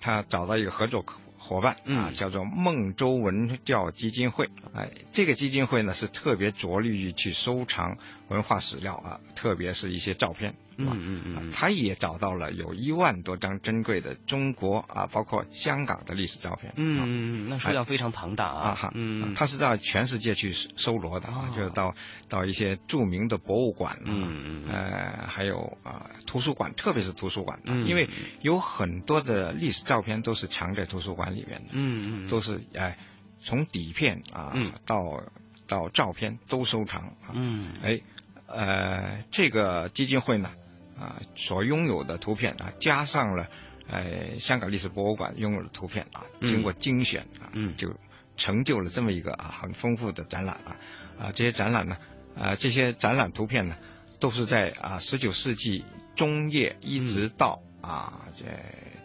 [0.00, 1.02] 他找到一个合作
[1.46, 4.48] 伙伴啊，叫做孟州文教基金会。
[4.72, 10.54] 哎，这个基金会呢是特别着力于去收藏文化史料啊，特别是一些照片。
[10.78, 16.72] 嗯嗯嗯，他也找到了有一万多张珍贵的中国啊，包括香港的历史照片。
[16.76, 18.74] 嗯嗯嗯，那数量非常庞大啊。
[18.74, 21.94] 哈，嗯，他是到全世界去搜罗的啊，就是到
[22.28, 28.08] 到一些著名的博物馆，嗯嗯，呃，还有啊图书馆，特别是图书馆，嗯因为
[28.40, 32.98] 有很多的历史照片都是藏在图书馆里面的，嗯嗯，都是哎
[33.42, 34.52] 从底片啊
[34.86, 35.22] 到
[35.66, 38.00] 到照片都收藏，嗯，哎，
[38.46, 40.50] 呃，这个基金会呢。
[40.98, 43.48] 啊，所拥有的图片啊，加上了
[43.88, 47.94] 呃香港历史博物馆拥有的图片啊，经过精选啊，嗯，就
[48.36, 50.76] 成就了这么一个啊很丰富的展览啊
[51.18, 51.96] 啊这些展览呢
[52.36, 53.76] 啊这些展览图片呢
[54.20, 55.84] 都是在啊十九世纪
[56.16, 58.44] 中叶一直到、啊这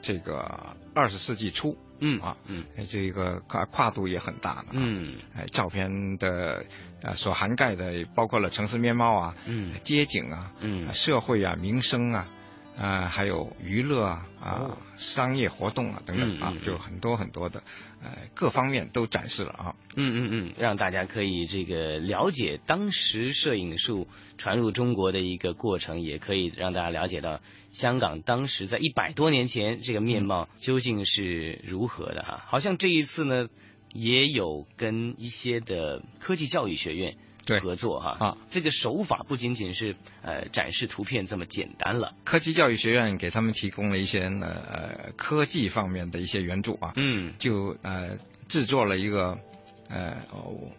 [0.01, 1.77] 这个二十世纪初。
[1.99, 6.65] 嗯啊，嗯，这个跨跨度也很大的，嗯，哎，照片的
[7.01, 12.27] 呃所涵盖的包括了城市面貌啊，嗯，街景啊，嗯，社会啊，民生啊，
[12.77, 17.61] 啊，还有娱乐啊，啊，哦商业活动啊等等啊嗯嗯，就很多很多的，
[18.01, 19.75] 呃，各方面都展示了啊。
[19.95, 32.43] 嗯嗯嗯，让大家可以这个了解当时摄影术传入中国的一个过程，也可以让大家了解到香港当时在一百多年前这个面貌究竟是如何的哈。
[32.47, 33.47] 好像这一次呢，
[33.93, 37.17] 也有跟一些的科技教育学院。
[37.57, 38.17] 合作哈。
[38.19, 42.13] 啊，这个手法不仅仅是呃展示图片这么简单了。
[42.23, 49.39] 科技教育学院给他们提供了一些呢呃科技方面的一些援助啊，嗯，就呃制作了一个。
[49.91, 50.21] 呃，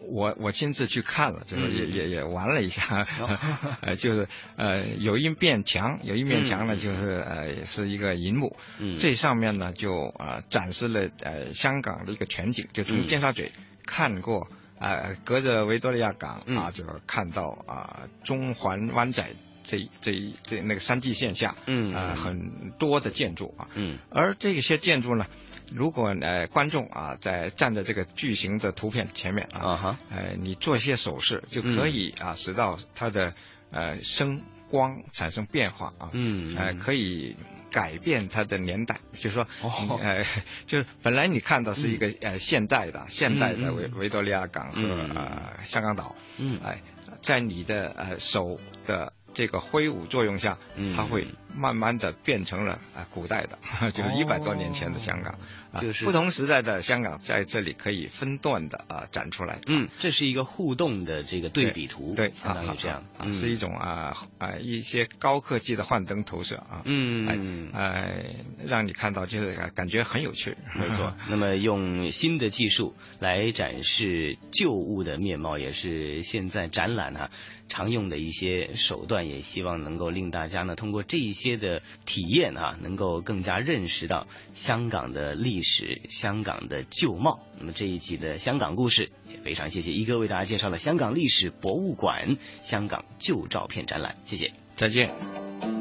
[0.09, 3.05] 我我亲自去看了，就是也、嗯、也也玩了一下，
[3.83, 13.51] 呃，就是呃有一面墙，有一面墙呢，嗯、就是呃是一个银幕，嗯，这上面呢就呃展示了呃香港的一个全景，就从尖沙咀
[13.85, 14.43] 看过。
[14.43, 14.49] 啊、
[14.81, 19.23] 呃，隔着维多利亚港啊，就看到啊中环湾仔
[19.63, 25.27] 这这这那个山际线下，嗯很多的建筑啊，嗯，而这些建筑呢，
[25.71, 33.35] 如果呃观众啊在站在这个巨型的图片前面啊，啊哈，呃你做一些手势就可以啊使到它的
[33.71, 34.41] 呃声
[34.71, 37.37] 光产生变化啊，嗯，呃可以。
[37.71, 40.25] 改变它的年代，就是说，哦、呃，
[40.67, 53.59] 就是本来你看到是一个、嗯、呃现代的现代的维维多利亚港和、嗯、呃香港岛，嗯，哎、呃，在你的呃手的这个挥舞作用下，嗯，它会慢慢的变成了啊、呃、古代的，
[53.93, 55.35] 就是一百多年前的香港，
[55.73, 71.15] 哦、就是不同时代的香港在这里可以分段的啊、呃、展出来，嗯，这是一个互动的这个对比图，对，相当于这样，啊，是一种啊啊一些高科技的幻灯投射啊，嗯，哎，让你看到就是感觉很有趣，没错。
[71.29, 77.31] 那么用新的技术来展示旧物的面貌，也是现在展览啊
[77.71, 87.39] 常用的一些手段，也希望能够令大家呢通过这一些的体验啊，能够更加认识到香港的历史、香港的旧貌。
[87.59, 95.80] 那么这一集的香港故事也非常谢谢一哥为大家介绍了香港历史博物馆香港旧照片展览，谢谢，再见。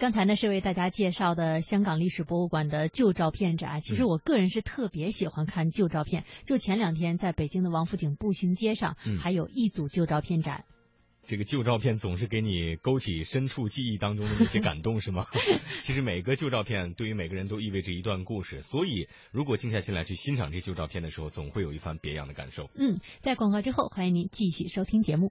[0.00, 3.82] 刚才呢是为大家介绍的香港历史博物馆的旧照片展。
[3.82, 10.64] 其实我个人是特别喜欢看旧照片，就前两天在北京的王府井步行街上，还有一组旧照片展。
[11.26, 15.26] 这个旧照片总是给你勾起深处记忆当中的那些感动，是吗？
[15.84, 22.70] 其实每个旧照片对于每个人都意味着一段故事，所以如果静下心来去欣赏这旧照片的时候，总会有一番别样的感受。
[22.74, 25.30] 嗯，在广告之后，欢迎您继续收听节目。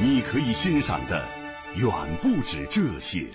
[0.00, 1.26] 你可以欣赏的
[1.74, 1.90] 远
[2.22, 3.26] 不止这些。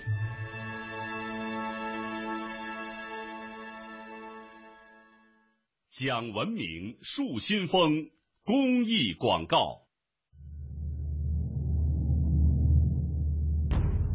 [5.90, 8.10] 讲文明树新风
[8.44, 9.82] 公益广告。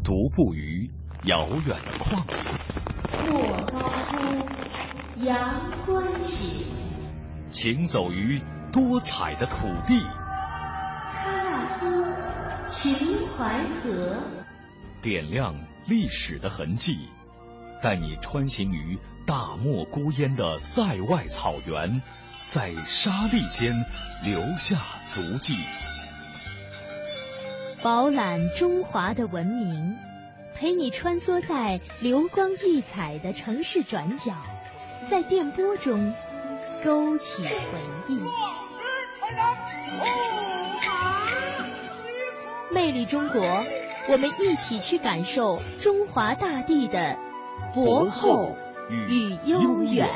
[0.02, 0.90] 独步于
[1.26, 6.66] 遥远的旷野，莫高窟阳关雪，
[7.50, 8.40] 行走于
[8.72, 10.04] 多彩的土地，
[12.70, 12.94] 秦
[13.36, 14.16] 淮河，
[15.02, 15.56] 点亮
[15.86, 17.08] 历史的痕迹。
[17.82, 22.00] 带你穿行于大漠孤烟的塞外草原，
[22.46, 23.74] 在沙砾间
[24.22, 25.56] 留下足迹，
[27.82, 29.96] 饱览中华的文明，
[30.54, 34.32] 陪你穿梭在流光溢彩的城市转角，
[35.10, 36.14] 在电波中
[36.84, 37.50] 勾起回
[38.06, 38.20] 忆。
[42.72, 43.64] 魅力中国，
[44.08, 47.18] 我们一起去感受中华大地的。
[47.72, 48.56] 博厚
[48.88, 50.08] 与悠远。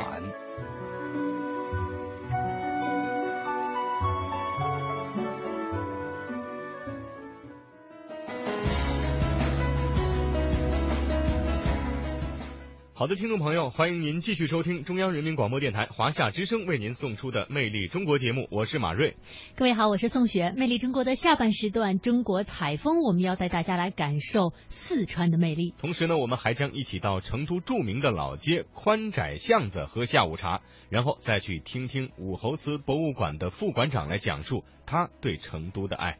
[13.05, 19.15] 好的，听众朋友，欢迎您继续收听中央人民广播电台华夏之声为您送出的《魅力中国》节目，我是马瑞。
[19.55, 20.45] 各位好，我是宋雪。
[20.57, 25.75] 《魅力中国》的下半时段，中国采风，我们要带大家来感受四川的魅力。
[25.77, 36.17] 同时呢，我们还将一起到成都著名的老街宽窄巷子喝下午茶，然后再去听听武侯祠博物馆的副馆长来讲述他对成都的爱。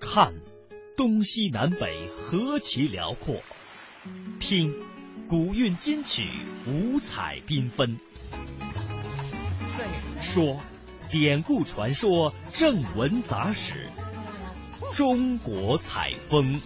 [0.00, 0.32] 看，
[0.96, 3.42] 东西南北何其辽阔。
[4.40, 4.74] 听，
[5.28, 6.28] 古韵金曲
[6.66, 7.98] 五彩缤纷。
[10.20, 10.60] 说，
[11.10, 13.88] 典故传说正文杂史。
[14.94, 16.60] 中国采风。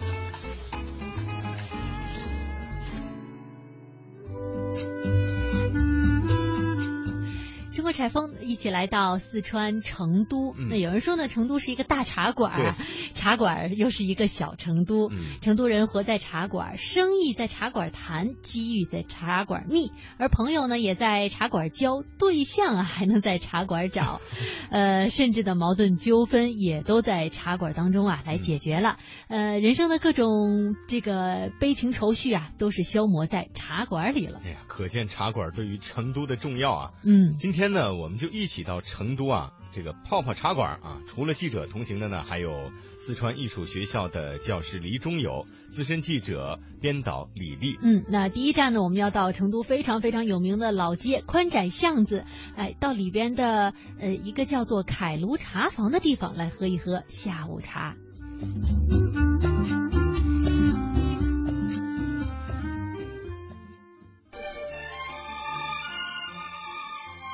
[8.00, 10.54] 过采风，一起来到四川成都。
[10.70, 12.76] 那有人说呢，成都是一个大茶馆，
[13.14, 15.10] 茶馆又是一个小成都。
[15.42, 24.22] 成都人活在茶馆，生意在茶馆谈，机遇在茶馆觅，而朋友呢也在茶馆交，对象啊 还能在茶馆找，
[24.72, 28.96] 呃，甚至的矛盾纠纷也都在茶馆当中啊来解决了。
[29.28, 34.40] 呃，人生的各种这个悲情愁绪啊，都是消磨在茶馆里了。
[34.42, 36.92] 哎呀，可见茶馆对于成都的重要啊。
[37.04, 41.02] 嗯，今天呢，我们就一起到成都啊，这个泡泡茶馆啊。
[41.06, 47.78] 除了记者同行的呢，还有四川艺术学校的教师黎中友、资深记者、编导李丽。
[47.82, 52.24] 嗯，那第一站呢，我们要到成都非常非常有名的老街宽窄巷子，
[52.56, 57.96] 哎，到里边的呃一个叫做凯卢茶房的地方来喝一喝下午茶。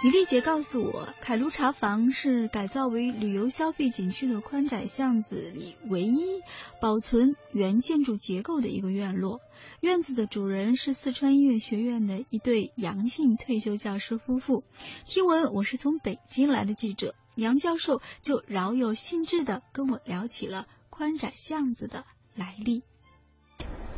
[0.07, 6.42] 李丽姐告诉我，凯卢茶房是改造为旅游消费景区的宽窄巷子里唯一
[6.80, 9.40] 保存原建筑结构的一个院落。
[9.80, 14.62] 院子的主人是四川音乐学院的一对杨姓退休教师夫妇。
[15.07, 22.04] 听闻我是从北京来的记者，杨教授就饶有兴致地跟我聊起了宽窄巷子的
[22.36, 22.84] 来历。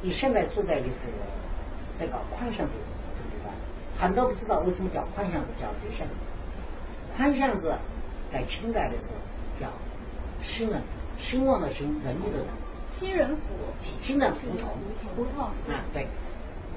[0.01, 1.11] 你现在住在的是
[1.99, 2.77] 这个宽巷子。
[3.99, 6.15] 很多不知道为什么叫宽巷子，叫窄巷子。
[7.17, 7.77] 宽巷子
[8.33, 9.15] 在清代的时候
[9.61, 9.67] 叫
[10.41, 10.83] 兴人，
[11.17, 12.47] 兴旺的兴，人民的人。
[12.89, 13.43] 新人府。
[14.01, 14.71] 新人胡同。
[15.17, 15.45] 胡同。
[15.45, 16.07] 啊，对。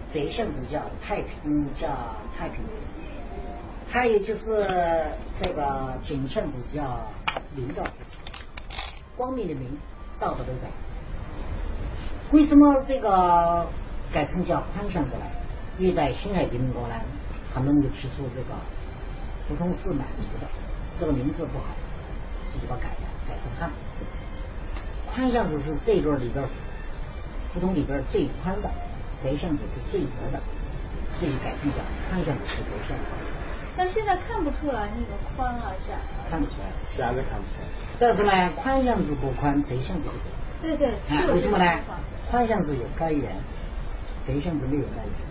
[0.07, 1.87] 窄巷子叫太平，嗯，叫
[2.37, 2.59] 太平。
[3.87, 4.65] 还有就是
[5.39, 7.07] 这个景巷子叫
[7.55, 7.83] 明道
[9.15, 9.77] 光明的明，
[10.19, 10.67] 道德的道。
[12.31, 13.67] 为什么这个
[14.11, 15.23] 改成叫宽巷子呢？
[15.77, 17.03] 历代辛亥革命过来，
[17.53, 18.55] 他们就提出这个
[19.47, 20.47] 胡同是满族的，
[20.99, 21.65] 这个名字不好，
[22.47, 23.69] 所以就把改了，改成汉。
[25.13, 26.45] 宽巷子是这一段里边
[27.53, 28.69] 胡同里边最宽的，
[29.19, 30.39] 窄巷子是最窄的，
[31.19, 31.77] 所以改成叫
[32.09, 33.11] 宽巷子和窄巷子。
[33.75, 35.95] 但现在看不出来那个宽啊窄。
[36.29, 37.67] 看不出来，现在看不出来。
[37.99, 40.29] 但是呢，宽巷子不宽，窄巷子不窄。
[40.61, 40.93] 对对。
[41.33, 41.65] 为什么呢？
[42.29, 43.35] 宽巷子有盖檐，
[44.21, 45.30] 窄巷子没有盖檐。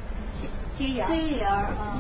[0.73, 1.07] 接檐
[1.47, 1.99] 啊！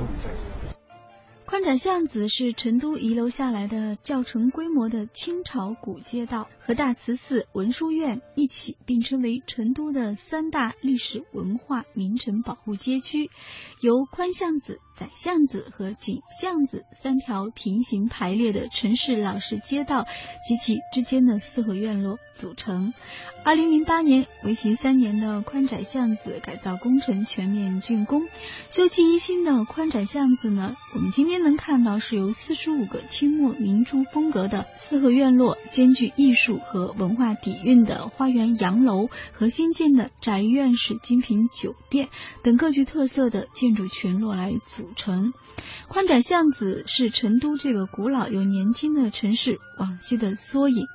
[1.45, 13.31] 宽窄巷子是成都遗留下来的较成规模的清朝古街道，和大慈寺、文殊院一起并称为成都的三大历史文化名城保护街区，
[13.81, 20.07] 由宽巷子、窄巷子和井巷子三条平行排列的城市老式街道
[20.47, 22.93] 及其之间的四合院落组成。
[23.43, 28.25] 二零零八年，为期三年的宽窄巷子改造工程全面竣工。
[28.71, 42.11] 修葺一新的宽窄巷子呢，我们今天能看到是由四十五个清末明初风格的四合院落，兼具艺术和文化底蕴的花园洋楼和新建的宅院式精品酒店
[42.43, 45.33] 等各具特色的建筑群落来组城。
[45.89, 50.87] 宽窄巷子是成都这个古老又年轻的城市往昔的缩影。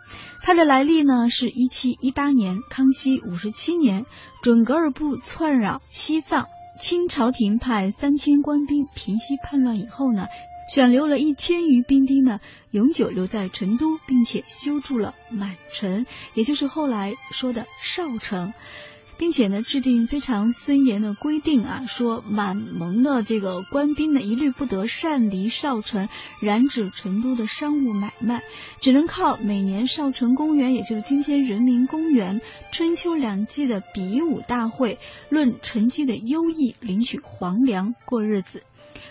[0.41, 4.05] 它的来历呢，是一七一八年，康熙五十七年，
[4.41, 6.45] 准噶尔部窜扰西藏，
[6.79, 10.27] 清朝廷派三千官兵平息叛乱以后呢，
[10.73, 12.39] 选留了一千余兵丁呢，
[12.71, 18.53] 永久留在成都，并且修筑了满城，也就是后来说的少城。
[19.17, 26.09] 并且呢，制定非常森严的规定啊，说满蒙的这个官兵呢，一律不得擅离少城，
[26.41, 28.43] 染指成都的商务买卖，
[28.81, 32.41] 只能靠每年少城公园，也就是今天人民公园
[32.71, 34.99] 春秋两季的比武大会，
[35.29, 38.63] 论成绩的优异，领取皇粮过日子。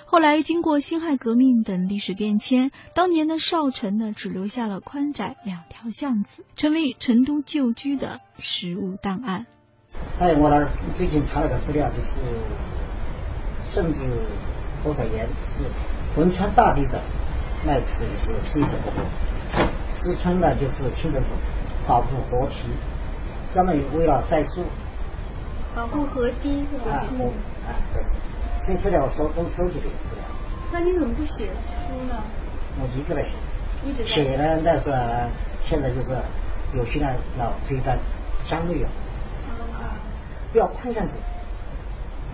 [0.07, 9.47] 后来经过辛亥革命等历史变迁，当年的少城呢，只留下了宽窄两条巷子，成为成都旧居的实物档案。
[10.19, 12.21] 哎，我那儿最近查了个资料，就是
[13.69, 14.11] 甚至
[14.83, 15.65] 多少年是
[16.17, 17.01] 汶川大地震
[17.67, 18.79] 那次是地震
[19.91, 21.31] 四川呢就是清政府
[21.87, 22.63] 保护河堤，
[23.53, 24.65] 专门为了栽树，
[25.75, 27.05] 保护河堤是吧？
[27.11, 27.27] 嗯，
[27.67, 28.03] 啊对，
[28.65, 30.25] 这资料我收都收集的资料。
[30.73, 31.47] 那你怎么不写
[31.89, 32.23] 书呢？
[32.81, 33.31] 我一直在写，
[33.85, 34.91] 一直写呢，但是
[35.63, 36.17] 现在就是
[36.75, 37.99] 有些呢要推翻，
[38.45, 38.87] 相对有。
[40.59, 41.17] 要宽巷子，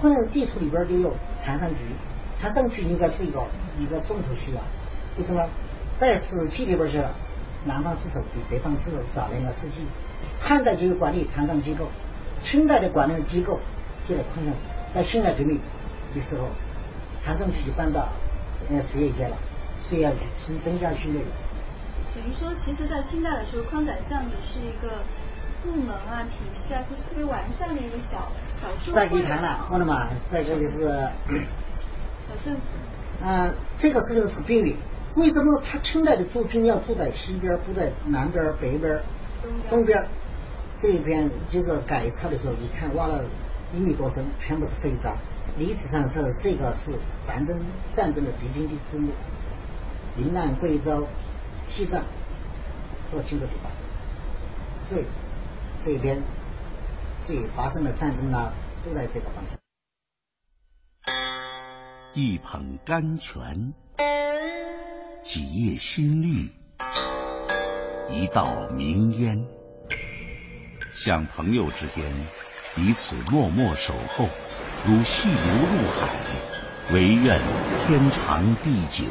[0.01, 1.75] 宽巷子地图里边就有长沙局，
[2.37, 3.43] 长沙局应该是一个
[3.79, 4.63] 一个重头戏啊。
[5.19, 5.47] 为什么？
[5.99, 7.07] 在史记里边是
[7.67, 9.85] 南方四守比北方四守早两个世纪，
[10.41, 11.89] 汉代就有管理长沙机构，
[12.43, 13.61] 清代的管理机构
[14.09, 14.67] 就在宽巷子。
[14.95, 15.61] 在辛亥革命
[16.15, 16.49] 的时候，
[17.19, 18.09] 长沙局就搬到
[18.71, 19.37] 呃实业街了，
[19.83, 20.11] 所以要
[20.43, 21.23] 增增加训练。
[22.15, 25.03] 等于说，其实，在清代的时候，宽窄巷子是一个
[25.63, 28.93] 部门啊、体系啊，就是特别完善的一个小小社会。
[28.93, 30.89] 再给谈了，我的妈，在这里是
[31.73, 33.25] 小政府。
[33.25, 34.75] 啊，这个是个是边缘。
[35.17, 39.03] 为什么他清代的驻军要住在西边，住在南边、北边、
[39.69, 40.07] 东边？
[40.79, 43.25] 这一边就是改造的时候，你看挖了
[43.75, 45.13] 一米多深，全部是废渣。
[45.59, 49.09] 历史上是这个是战争战争的必经的之路，
[50.17, 51.07] 云南、贵州。
[51.67, 52.03] 西藏
[53.13, 53.71] 都经过地方，
[54.89, 55.05] 所以
[55.83, 56.23] 这边
[57.21, 58.53] 所以发生的战争呢，
[58.85, 59.59] 都在这个方向。
[62.13, 63.73] 一捧甘泉，
[65.23, 66.51] 几叶新绿，
[68.11, 69.47] 一道明烟，
[70.93, 72.05] 像朋友之间
[72.75, 74.29] 彼此默默守候，
[74.87, 76.09] 如细流入海，
[76.93, 77.41] 唯愿
[77.87, 79.05] 天长地久。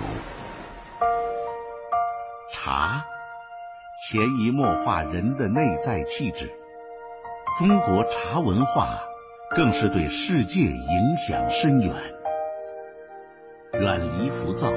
[2.52, 3.06] 茶
[4.10, 6.52] 潜移默化人的内在气质，
[7.58, 9.00] 中国茶文化
[9.56, 11.94] 更是对世界影响深远。
[13.74, 14.72] 远离浮躁，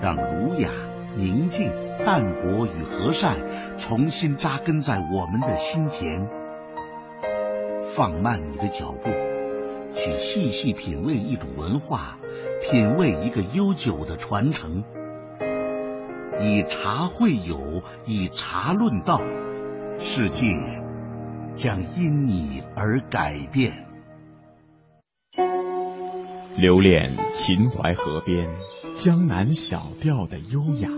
[0.00, 0.70] 让儒雅、
[1.16, 1.72] 宁静、
[2.04, 3.36] 淡泊与和善
[3.76, 6.28] 重新扎根在我们的心田。
[7.82, 9.10] 放慢你的脚步，
[9.94, 12.18] 去细细品味一种文化，
[12.62, 14.84] 品味一个悠久的传承。
[16.40, 19.20] 以茶会友，以茶论道，
[19.98, 20.46] 世界
[21.54, 23.86] 将因你而改变。
[26.56, 28.48] 留恋秦淮河边
[28.94, 30.88] 江南小调的优雅，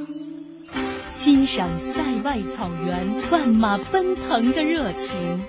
[1.05, 5.45] 欣赏塞外草原万马奔腾的热情，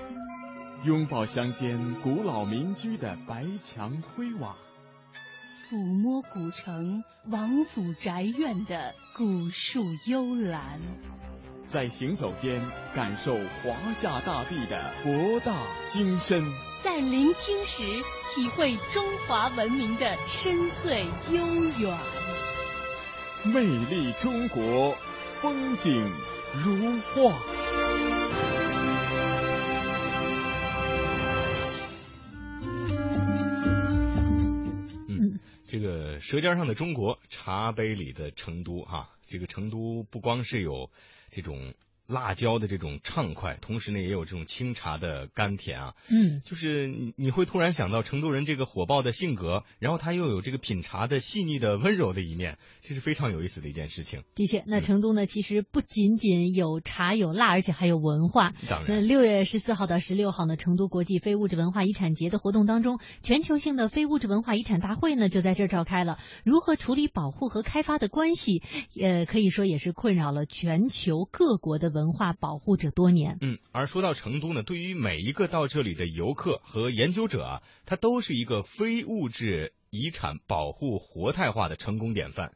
[0.84, 4.56] 拥抱乡间古老民居的白墙灰瓦。
[5.68, 10.80] 抚摸古城王府宅院的古树幽兰，
[11.66, 12.62] 在行走间
[12.94, 16.44] 感受华夏大地的博大精深，
[16.80, 17.82] 在聆听时
[18.32, 21.44] 体会中华文明的深邃悠
[21.80, 21.98] 远。
[23.44, 24.96] 魅力中国，
[25.42, 26.08] 风景
[26.54, 27.36] 如画。
[35.68, 40.90] 这个《舌尖上的中国》，茶杯里的成都，哈，这个成都不光是有
[41.30, 41.74] 这种。
[42.06, 45.94] 辣椒的这种畅快，同时呢也有这种清茶的甘甜啊。
[46.10, 54.22] 嗯，就是你你会突然想到成都人这个火爆的性格，然后他又有这个品茶的细腻的温柔的一面，这是非常有意思的一件事情。
[54.36, 58.52] 的确，那成都呢其实不仅仅有茶有辣，而且还有文化。
[58.68, 66.18] 当然，那六月十四号到十六号呢，成都国际非物质文化遗产节的活动当中，全球性的非物质文化遗产大会呢就在这召开了。
[66.44, 68.62] 如何处理保护和开发的关系，
[69.00, 71.95] 呃，可以说也是困扰了全球各国的。
[71.96, 82.52] 文化保护者多年，嗯，而说到成都呢，对于每一个到这里的游客和研究者啊，它都是一个非物质遗产保护活态化的成功典范。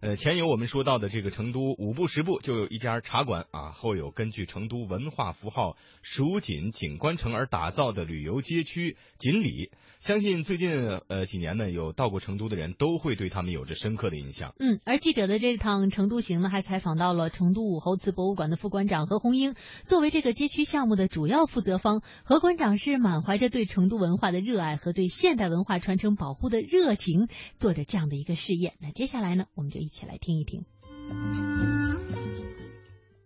[0.00, 14.54] 呃，前有我们说到的这个成都五步十步就有一家茶馆啊，后有根据成都文化符号蜀锦景观城而打造的旅游街区锦里，相信最近呃几年呢，有到过成都的人都会对他们有着深刻的印象。
[14.60, 27.26] 嗯，而记者的这趟成都行呢，还采访到了成都武侯祠博物馆的副馆长何红英，作为这个街区项目的主要负责方，何馆长是满怀着对成都文化的热爱和对现代文化传承保护的热情，
[27.56, 28.74] 做着这样的一个事业。
[28.80, 30.66] 那接下来呢，我们就一起来听一听。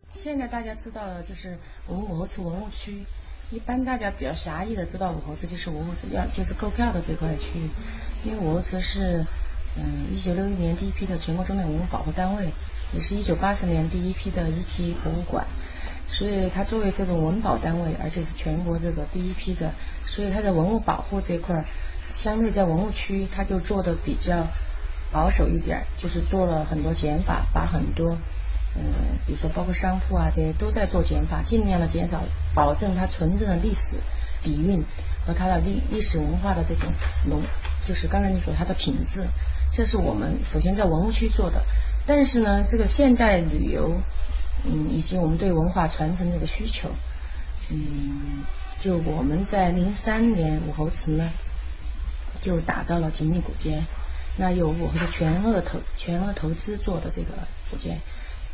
[0.08, 1.58] 现在大家知道的就是
[1.88, 3.04] 我们武侯祠文物区，
[3.50, 7.68] 一般大家比较狭义的知道武侯祠就是武侯祠要就是购票的这块区域，
[8.24, 9.26] 因为武侯祠是
[9.76, 12.52] 嗯一九六一年第一批的全国重点文物保护单位，
[12.94, 15.44] 也是一九八四年第一批的一级博物馆，
[16.06, 19.74] 所以它作为这种文保单位，而且是全国这个第一批的，
[20.06, 21.64] 所以它的文物保护这块
[22.14, 24.46] 相对在文物区它就做的比较。
[25.12, 28.16] 保守一点，就是做了很多减法，把很多，
[28.74, 32.22] 嗯，比如说包括商铺啊这些都在做减法，尽量的减少，
[32.54, 33.98] 保证它纯正的历史
[34.42, 34.82] 底蕴
[35.26, 36.92] 和它的历历史文化的这种
[37.28, 37.42] 浓，
[37.86, 39.26] 就是刚才你说它的品质，
[39.70, 41.62] 这是我们首先在文物区做的。
[42.06, 44.00] 但是呢，这个现代旅游，
[44.64, 46.88] 嗯，以及我们对文化传承这个需求，
[47.70, 48.42] 嗯，
[48.80, 51.28] 就我们在零三年武侯祠呢，
[52.40, 53.84] 就打造了锦里古街。
[54.36, 57.28] 那有我们的全额投全额投资做的这个
[57.70, 57.98] 古街，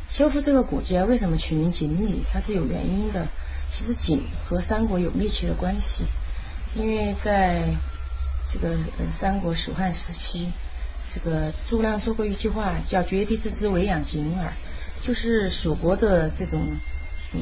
[0.09, 2.23] 修复这个古街为什么取名锦里？
[2.31, 3.27] 它是有原因的。
[3.71, 6.05] 其实锦和三国有密切的关系，
[6.75, 7.75] 因为在
[8.49, 8.75] 这个
[9.11, 10.51] 三国蜀汉时期，
[11.07, 14.53] 这个诸葛亮说过一句话，叫“绝地之资，为养锦耳”，
[15.05, 16.77] 就是蜀国的这种，
[17.31, 17.41] 嗯，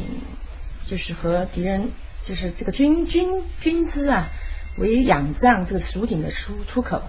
[0.85, 1.91] 就是和敌人，
[2.25, 4.27] 就是这个军军军资啊，
[4.77, 7.03] 为仰仗这个蜀锦的出出口，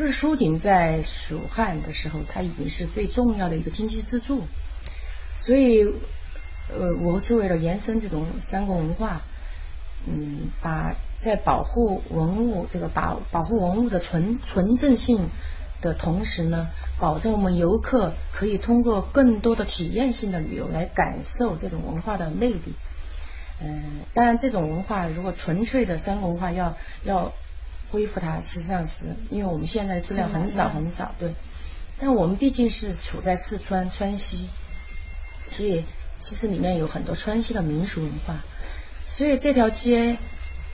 [0.00, 4.44] 就是蜀锦在蜀汉的时候，它已经是最重要的一个经济支柱，
[5.36, 5.84] 所以，
[6.70, 9.20] 呃，我是为了延伸这种三国文化，
[10.06, 15.28] 嗯，把在保护文物这个保保护文物的纯纯正性。
[15.82, 22.74] 的同时呢，保证我们游客可以通过更多的体验性的旅游来感受这种文化的魅力。
[23.62, 27.32] 嗯，当然，这种文化如果纯粹的三国文化要要
[27.90, 31.34] 恢复它，实际上是因为我们现在的资料很少很少，对。
[31.98, 34.48] 但我们毕竟是处在四川川西，
[35.50, 35.84] 所以
[36.18, 38.42] 其实里面有很多川西的民俗文化，
[39.06, 40.18] 所以这条街。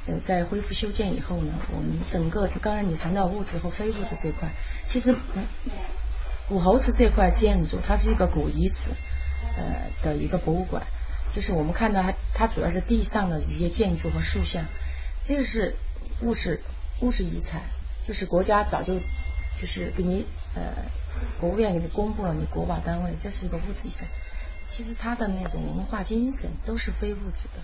[0.09, 4.53] 呃，在恢复修建以后呢，我们整个就刚才你谈到物质和非物质这块，
[4.85, 5.17] 其实
[6.49, 8.93] 武侯祠这块建筑，它是一个古遗址
[9.57, 10.87] 呃的一个博物馆，
[11.35, 14.67] 就是我们看到它，它主要是地上的一些建筑和塑像，
[15.25, 15.75] 这个是
[16.21, 16.62] 物质
[17.01, 17.62] 物质遗产，
[18.07, 18.99] 就是国家早就
[19.61, 20.62] 就是给你呃
[21.40, 24.09] 国务院给你公布了你国保单位，这是一个物质遗产，
[24.68, 27.62] 其实它的那种文化精神都是非物质的。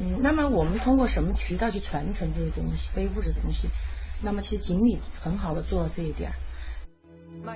[0.00, 3.68] 嗯，那么我们通过什么渠道去传承这些东西，非物质的东西？
[4.22, 6.32] 那么其实锦鲤很好的做了这一点。
[7.44, 7.52] 美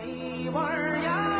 [0.48, 1.31] 味呀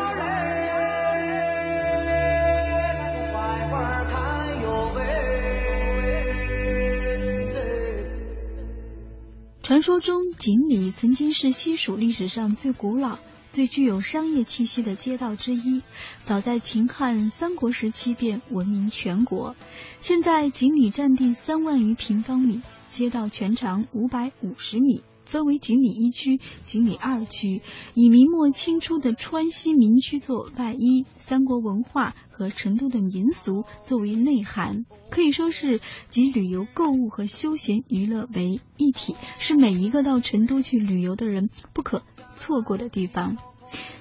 [9.63, 13.17] 传说中，锦里曾经是西蜀历史上最古老。
[13.49, 15.83] 最具有商业气息的街道之一，
[16.23, 19.55] 早在秦汉三国时期便闻名全国。
[19.97, 27.61] 现在锦里占地三万余平方米，街道全长五百五十米，分为锦里一区、锦里二区，
[27.93, 42.03] 以明末清初的川西民居作外衣，三国文化和成都的民俗作为内涵，可以说是集旅游、购物和休闲娱乐为一体，是每一个到成都去旅游的人不可。
[42.35, 43.37] 错过的地方，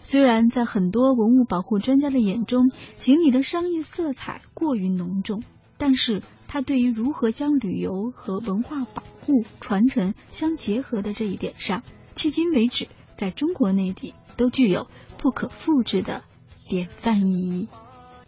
[0.01, 5.43] 虽然在很多文物保护专家的眼中，锦里的商业色彩过于浓重，
[5.77, 11.83] 但是它对于如何将旅游和文化保护传承相结合的这一点上，
[12.15, 14.87] 迄今为止在中国内地都具有
[15.17, 16.25] 不可复制的
[16.69, 17.71] 典范意义。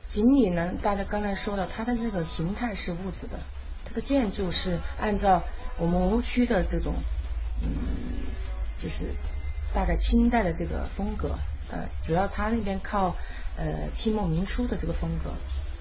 [0.09, 3.41] 锦里呢，大家刚才说了，它的这个形态是物质的，
[3.85, 5.43] 它的建筑是按照
[5.79, 6.95] 我们吴区的这种，
[7.62, 7.68] 嗯，
[8.79, 9.05] 就是。
[9.75, 11.37] 大概清代的这个风格，
[11.68, 13.16] 呃，主要它那边靠
[13.59, 15.33] 呃清末民初的这个风格，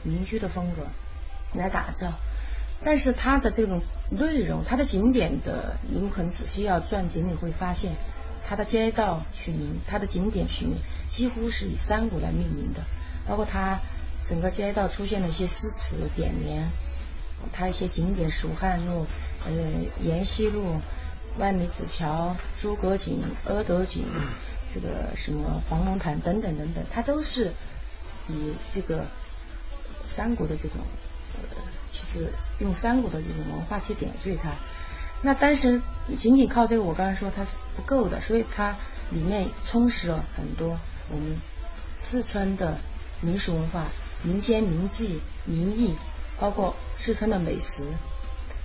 [0.04, 0.88] 民居的风格
[1.54, 2.12] 来打造。
[2.84, 7.96] 但是它的这种内容，它的景点的，你们可能仔细要转景，你会发现
[8.46, 10.78] 它的街道取名，它的景点取名
[11.08, 12.82] 几乎是以山谷来命名的，
[13.28, 13.80] 包括它
[14.26, 16.70] 整个街道出现了一些诗词点联，
[17.52, 19.06] 它一些景点蜀汉路、
[19.46, 19.52] 呃
[20.02, 20.80] 延西路。
[21.36, 24.04] 万里子桥、诸葛井、阿德井，
[24.72, 27.52] 这个什么黄龙潭等等等等，它都是
[28.30, 29.08] 以这个
[30.06, 30.78] 山谷的这种，
[31.34, 31.62] 呃
[31.92, 34.52] 其实用三国的这种文化去点缀它。
[35.22, 35.82] 那但是
[36.18, 38.76] 仅仅靠这个，我刚才说它是不够的，所以它
[39.12, 40.78] 里面充实了很多
[41.10, 41.38] 我们
[42.00, 42.78] 四川的
[43.22, 43.88] 民俗文化、
[44.24, 45.96] 民间名妓、名艺，
[46.40, 47.86] 包括四川的美食。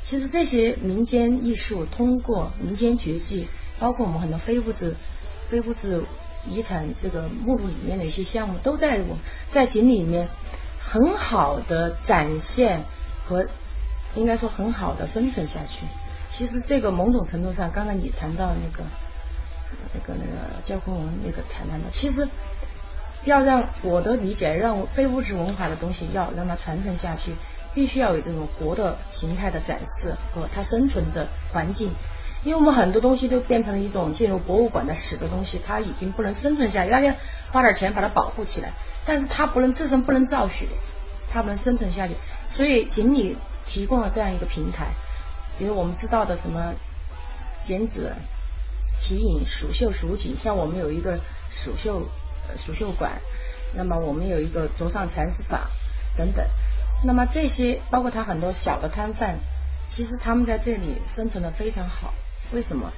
[0.02, 3.46] 其实这些民间艺术，通过民间绝技，
[3.78, 4.96] 包括我们很多非物质、
[5.48, 6.02] 非物质
[6.46, 10.26] 遗产这个目录里面的一些项目，都在我在锦里面
[10.90, 12.82] 很好的展现
[13.26, 13.46] 和
[14.14, 15.84] 应该说很好的生存下去。
[16.30, 18.84] 其实这个某种程度上，刚才你谈到那个
[19.92, 22.26] 那个那个焦坤文那个谈谈的，其实
[23.24, 27.34] 要让我的理解，让非物质文化的东西要让它传承下去。
[27.74, 31.92] 必须要有这种活的形态的展示和它生存的环境，
[32.44, 36.90] 因为我们很多东西都变成了一种进入博物馆的史的东西，它已经不能生存下去。
[36.90, 37.16] 大家
[37.50, 38.72] 花点钱把它保护起来，
[39.04, 40.66] 但是它不能自身不能造血，
[41.30, 42.14] 它不能生存下去。
[42.46, 43.36] 所以锦鲤
[43.66, 44.86] 提供了这样一个平台，
[45.58, 46.74] 比如我们知道的什么
[47.64, 48.12] 剪纸、
[49.00, 51.18] 皮影、蜀绣、蜀锦，像我们有一个
[51.50, 52.08] 蜀绣
[52.48, 53.20] 呃蜀绣馆，
[53.74, 55.68] 那么我们有一个桌上禅师坊
[56.16, 56.46] 等等。
[57.04, 59.40] 那么这些包括他很多小的摊贩，
[59.86, 62.14] 其实他们在这里生存的非常好。
[62.52, 62.92] 为什么？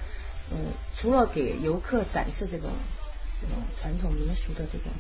[0.53, 2.71] 嗯，除了给游客展示这种
[3.41, 4.91] 这种传统民俗的这种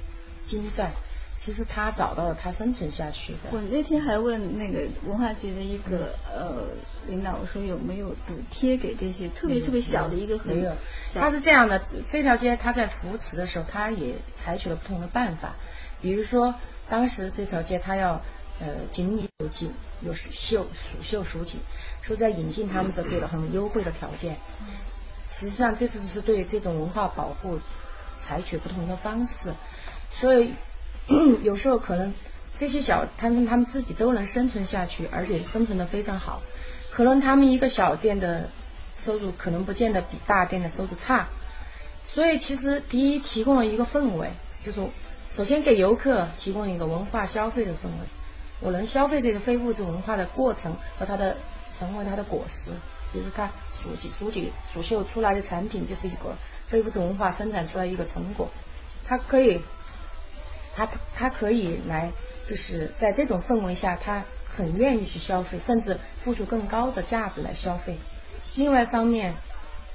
[0.44, 0.92] 精湛，
[1.36, 3.50] 其实他找到了他生存下去的。
[3.50, 6.68] 我那天还问那个文化局的一个呃
[7.08, 10.38] 领导，我说有没有补贴给这些特别特别小的一个？
[10.44, 10.72] 没有，
[11.14, 15.56] 他是这样的，这条街他在扶持的时候，他也采取了不同的办法，
[16.00, 16.54] 比如说
[16.88, 18.22] 当时这条街他要
[18.60, 21.58] 呃锦里有井，有绣蜀绣蜀锦，
[22.02, 24.36] 说在引进他们时候给了很优惠的条件。
[25.26, 27.58] 实际上这次是对这种文化保护
[28.18, 29.52] 采取不同的方式，
[30.12, 30.54] 所以。
[31.42, 32.14] 有时候可能
[32.56, 36.40] 这些小摊贩他们自己都能生存下去，而且生存的非常好。
[36.92, 38.48] 可能他们一个小店的
[38.96, 41.28] 收入可能不见得比大店的收入差。
[42.04, 44.30] 所以其实第一提供了一个氛围，
[44.62, 44.86] 就是
[45.28, 48.06] 首先给游客提供一个文化消费的氛围。
[48.60, 51.36] 我能消费这个非物质文化的过程和它的
[51.70, 52.70] 成为它的果实，
[53.12, 56.36] 比如它蜀锦、蜀锦、蜀绣出来的产品就是一个
[56.66, 58.48] 非物质文化生产出来一个成果，
[59.06, 59.60] 它可以。
[60.72, 62.12] 他他可以来，
[62.48, 64.22] 就是在这种氛围下，他
[64.54, 67.98] 很愿意去消费，甚至付出更高的价值来消费。
[68.54, 69.34] 另外一方面，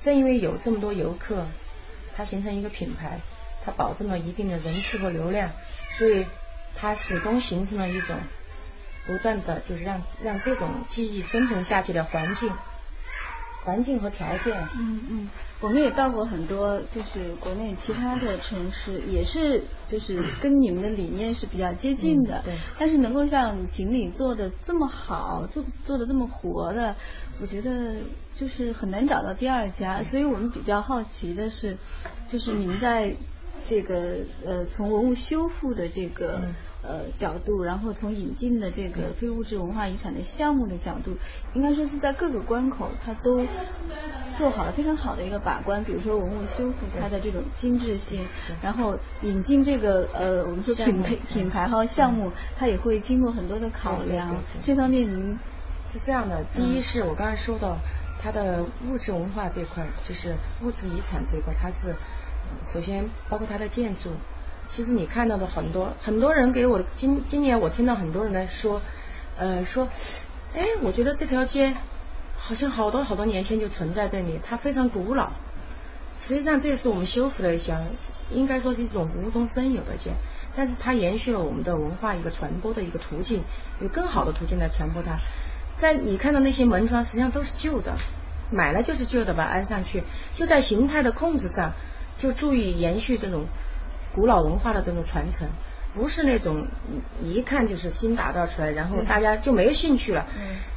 [0.02, 1.46] 正因为有这么多游客，
[2.14, 3.22] 它形成一个品牌，
[3.64, 5.50] 它保证了一定的人气和流量，
[5.92, 6.26] 所以
[6.76, 8.18] 它始终形成了一种
[9.06, 12.52] 不断的就是让让这种记忆生存下去的环境。
[13.64, 15.30] 环境和条件，嗯嗯，
[15.60, 22.54] 我们也到过很多，就是国内其他的城市，也是就是跟你们的理念是比较接近的，对。
[22.78, 26.96] 但是能够像锦鲤做的这么好，做做的这么活的，
[27.42, 27.96] 我觉得
[28.36, 30.04] 就是很难找到第二家。
[30.04, 31.76] 所以我们比较好奇的是，
[32.32, 33.16] 就是你们在
[33.66, 36.54] 这个呃从文物修复的这个。
[36.88, 41.18] 呃，角度，然后从引进的这个非物质文化遗产的项目的角度，
[41.54, 43.46] 应该说是在各个关口，它都
[44.38, 45.84] 做好了非常好的一个把关。
[45.84, 48.28] 比如说文物修复它的这种精致性，
[48.62, 54.36] 然后引进这个呃，我们说品牌品牌和项目，它也会经过很多的考量。
[54.62, 55.40] 这方面您
[55.92, 57.78] 是这样的，第一是我刚才说到
[58.22, 61.96] 它的物质文化这块，就是物质遗产这块，它是
[62.64, 64.12] 首先包括它的建筑。
[64.68, 68.82] 其实你看到的很多很多人给我今今年我听到很多人来说，
[69.38, 69.88] 呃说，
[70.54, 71.76] 哎，我觉得这条街
[72.36, 75.32] 好像好多好多年前就存在这里，它非常古老。
[76.18, 77.78] 实际上这也是我们修复的一条，
[78.32, 80.12] 应该说是一种无中生有的街，
[80.56, 83.44] 但是它延续了我们的文化一个传播的一个途径，
[83.82, 85.20] 有更好的途径来传播它。
[85.76, 87.98] 在你看到那些门窗，实际上都是旧的，
[88.52, 90.04] 买了就是旧的吧，安上去
[90.34, 91.74] 就在形态的控制上
[92.18, 93.46] 就注意延续这种。
[94.16, 95.50] 古老文化的这种传承，
[95.94, 96.68] 不是那种
[97.20, 100.26] 你一看就是新打造出来，然后大家就没有兴趣了。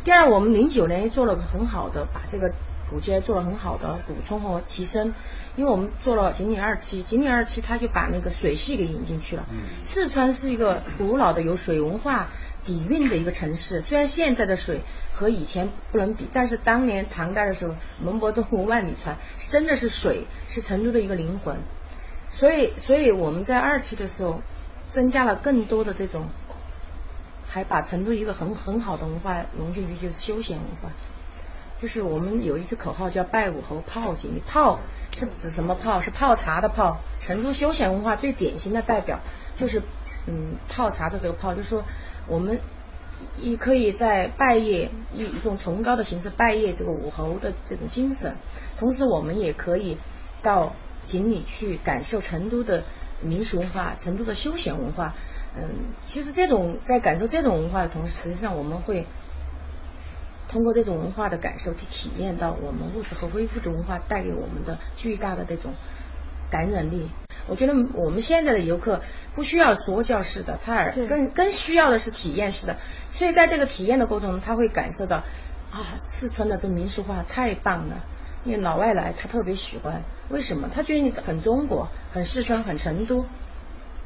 [0.02, 2.52] 第二，我们零九年做了个很好的，把这个
[2.90, 5.14] 古街做了很好的补充和提升，
[5.54, 9.46] 因为我们做了锦里二期，锦里二期它就把那个水系给引进去了。
[9.82, 12.28] 四川是一个古老的有水文化
[12.64, 14.80] 底蕴的一个城市，虽然现在的水
[15.14, 21.58] 和以前不能比，但是当年唐代的时候，门泊东吴万里船，真的是水是成都的一个灵魂。
[22.30, 24.42] 所以，所以我们在二期的时候，
[24.88, 26.28] 增加了更多的这种，
[27.48, 30.90] 还把成都一个很很好的文化融进去，就是休闲文化。
[31.80, 34.78] 就是我们有一句口号叫“拜武侯泡锦”，泡
[35.12, 36.00] 是指什么泡？
[36.00, 36.98] 是泡茶的泡。
[37.18, 39.20] 成都休闲文化最典型的代表
[39.56, 39.82] 就是
[40.26, 41.84] 嗯泡茶的这个泡，就是说
[42.26, 42.60] 我们
[43.40, 48.36] 也可以在拜谒以一种崇高的形式拜谒这个武侯的这种精神，
[48.78, 49.98] 同时我们也可以
[50.42, 50.72] 到。
[51.08, 52.84] 锦里去感受成都的
[53.20, 55.14] 民俗文化，成都的休闲文化。
[55.56, 55.62] 嗯，
[56.04, 59.06] 其实这种在感受这种文化的同时，实际上我们会
[60.46, 65.72] 通过这种文化的感受去体验到我们物质和非物质文化带给我们的巨大的这种
[66.50, 67.08] 感染力。
[67.48, 69.00] 我觉得我们现在的游客
[69.34, 72.76] 不需要说教式的，他而更更需要的是体验式的。
[73.08, 75.24] 所以在这个体验的过程中，他会感受到
[75.72, 78.04] 啊，四川的这民俗化太棒了。
[78.44, 80.02] 因为老外来，他特别喜欢。
[80.28, 80.68] 为什么？
[80.72, 83.24] 他觉得你很中国，很四川，很成都。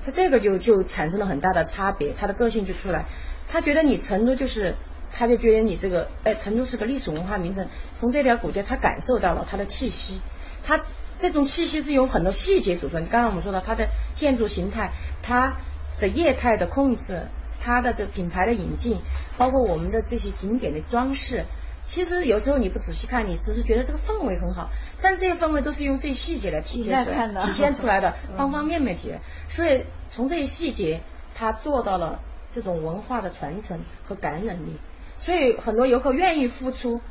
[0.05, 3.05] 他这个就就产生了很大的差别，他的个性就出来。
[3.49, 4.75] 他觉得你成都就是，
[5.13, 7.69] 他就觉得你这个，哎，成都是个历史文化名城。
[7.95, 10.21] 从这条古街，他感受到了它的气息。
[10.65, 10.81] 它
[11.19, 13.07] 这种气息是由很多细节组成。
[13.07, 15.57] 刚刚我们说到它的建筑形态，它
[16.01, 17.29] 的业态的控制，
[17.61, 18.99] 它的这品牌的引进，
[19.39, 21.45] 包括我们的这些景点的装饰。
[21.93, 24.71] 其实有时候你不仔细看，你只是觉得这个氛围很好，
[25.03, 29.21] 但这些氛围都是用这些细节来体现出来、体现出来的，方方面面体现。
[29.47, 31.03] 所以从这些细节，
[31.35, 34.79] 他做到了这种文化的传承和感染力。
[35.19, 37.03] 所以很多游客愿意付出，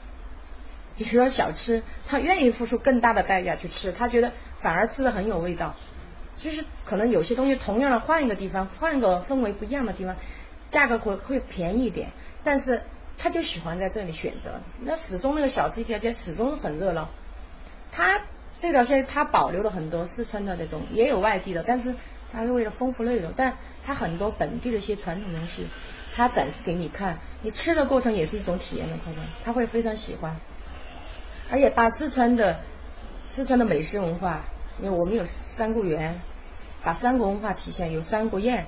[0.98, 5.76] 比如说小吃，他愿意付出更大的代价去吃，他觉得反而吃的很有味道。
[6.34, 10.16] 就是可能有些东西同样的换一个地方，换个氛围不一样的地方，
[10.72, 12.10] 价格会会便宜一点，
[12.44, 12.82] 但是
[13.22, 14.62] 他就喜欢在这里选择。
[14.82, 17.10] 那始终那个小吃一条街始终很热闹，
[17.92, 18.22] 他
[18.58, 21.96] 这条线他保留了很多四川的那种，也有外地的，但是
[22.32, 25.68] 他是为了丰富内容，但他很多本地的一些传统东西，
[26.16, 30.40] 他展示给你看，你吃的过程也是一种体验的过程，他会非常喜欢，
[31.50, 32.62] 而且把四川的
[33.24, 34.46] 四川的美食文化，
[34.82, 36.20] 因为我们有三顾园。
[36.84, 38.66] 把三国文化体现有三国宴，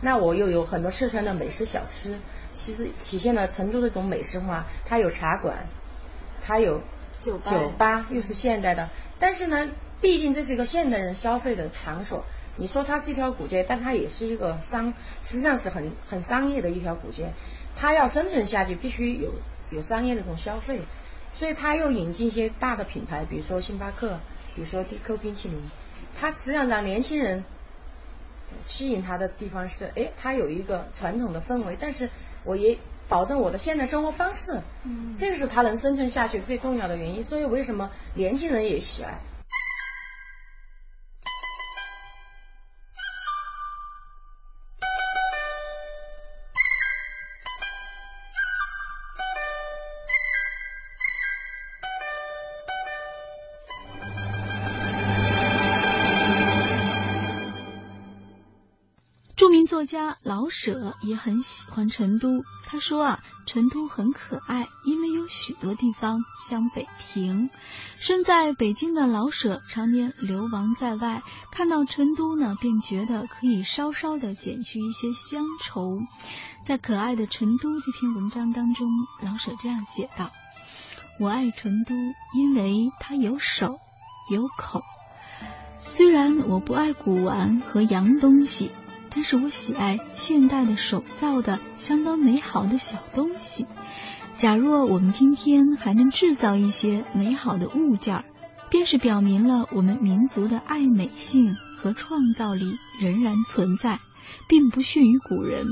[0.00, 2.18] 那我又有很多四川的美食小吃，
[2.60, 4.66] 其实体现了成都这种美食化。
[4.86, 5.66] 它有茶馆，
[6.44, 6.82] 它有
[7.18, 7.38] 酒
[7.78, 8.90] 吧，又是现代的。
[9.18, 12.24] 但是呢，毕竟这是一个现代人消费的场所。
[12.56, 17.32] 你说它是一条古街，但它也是一个商，实际上是很很商业的一条古街。
[17.76, 19.32] 它要生存下去，必须有
[19.70, 20.82] 有商业的这种消费，
[21.30, 24.20] 所以它又引进一些大的品牌，比如说星巴克，
[24.54, 25.62] 比如说 DQ 冰淇淋。
[26.18, 27.44] 它实际上让年轻人
[28.66, 32.10] 吸引他的地方是，哎，它有一个传统的氛围，但是
[32.44, 32.78] 我也
[33.08, 37.24] 保证我的现在生活方式，嗯，这个是他能生存下去最重要的原因。
[37.24, 39.18] 所以为什么年轻人也喜爱？
[59.80, 62.44] 作家老舍也很喜欢成都。
[62.66, 67.48] 他说啊，成都很可爱，因为有许多地方像北平。
[67.98, 75.98] 身在北京的老舍常年流亡在外，看到成都呢，便觉得可以稍稍的减去一些乡愁。
[76.66, 78.86] 在《可爱的成都》这篇文章当中，
[79.22, 80.30] 老舍这样写道
[81.18, 81.94] ：“我爱成都，
[82.34, 83.78] 因为它有手
[84.30, 84.82] 有口。
[85.86, 88.70] 虽然我不爱古玩和洋东西。”
[89.12, 93.66] 但是我喜爱现代的手造的相当美好的小东西。
[94.32, 98.24] 假若我们今天还能制造一些美好的物件，
[98.70, 104.00] 便是表明了我们民族的爱美性和创造力仍然存在，
[104.48, 105.66] 并不逊于古人。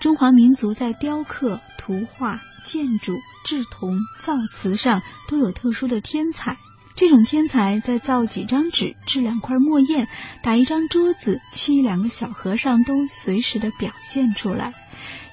[0.00, 3.14] 中华民族在雕刻、图画、建筑、
[3.44, 6.58] 制铜、造瓷上都有特殊的天才。
[6.98, 10.08] 这种天才在造几张纸、制两块墨砚、
[10.42, 14.74] 打一张桌子、漆两个小和尚都随时的表现出来。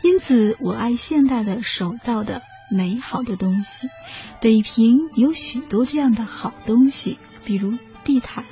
[0.03, 3.88] 因此，我爱现代的手造的美好的东西。
[4.41, 8.45] 北平有许多这样的好东西，比如地毯、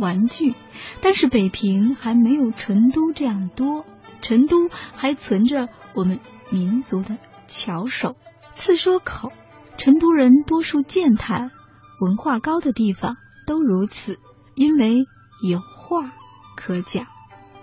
[0.00, 0.52] 玩具，
[1.00, 3.86] 但是北平还没有成都这样多。
[4.22, 6.18] 成都还存着我们
[6.50, 8.16] 民族的巧手。
[8.54, 9.30] 次说口，
[9.78, 11.52] 成都人多数健谈。
[12.00, 13.16] 文化高的地方
[13.46, 14.18] 都如此，
[14.54, 15.06] 因为
[15.42, 16.12] 有话
[16.56, 17.06] 可讲。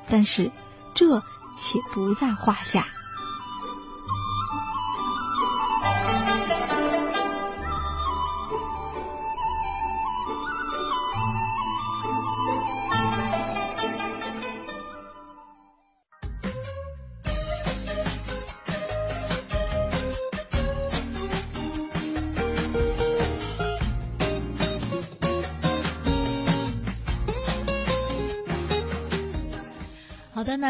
[0.10, 0.52] 但是
[0.96, 1.20] 这
[1.58, 2.86] 且不在话下。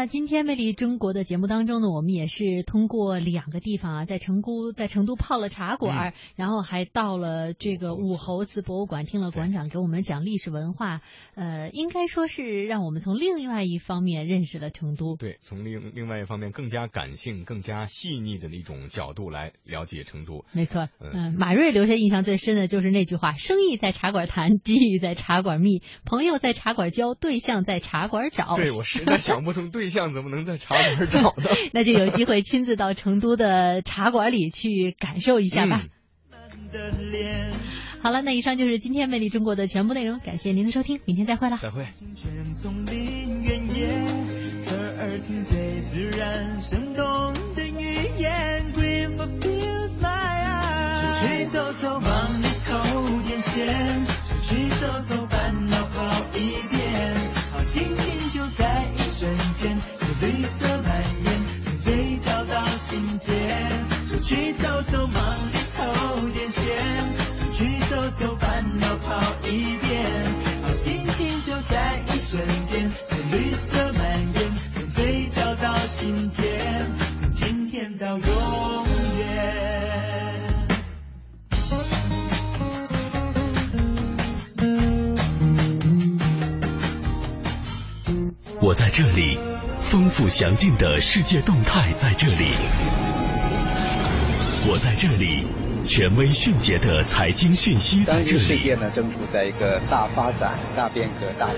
[0.04, 11.00] 那今天魅力中国的节目当中呢，我们也是通过两个地方啊，在成都，在成都泡了茶馆，然后还到了这个武侯祠博物馆，听了馆长给我们讲历史文化，
[11.36, 15.16] 呃，应该说是让我们从另外一方面认识了成都。
[15.16, 20.44] 对，从另另外一方面更加感性、更加细腻的一种角度来了解成都。
[20.52, 28.54] 没错，嗯，马瑞留下印象最深的就是那句话：生意在茶馆谈，机遇在茶馆觅，朋友在茶馆交，对象在茶馆找。
[28.54, 29.84] 对我实在想不通对。
[29.84, 31.34] 对象怎么能在茶馆找到？
[31.72, 35.82] 那就有机会亲自到成都的茶馆里去感受一下吧。
[38.00, 41.58] 好了，那以上就是今天魅力中国的全部内容，感谢您的收听，明天再会了。
[41.62, 41.86] 再会。
[57.64, 58.13] 瞬
[90.34, 92.48] 详尽的世界动态在这里。
[94.66, 95.46] 我在这里，
[95.84, 98.40] 权威迅捷的财经讯息在这里。
[98.40, 101.48] 世界呢正处在一个大发展、大变革、大。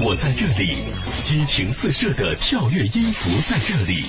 [0.00, 0.78] 我在这里，
[1.22, 4.06] 激情四射的跳跃音符在这里。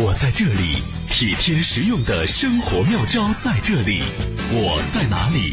[0.00, 4.04] 我在这里，体贴实用的生活妙招在这里。
[4.50, 5.52] 我在哪里？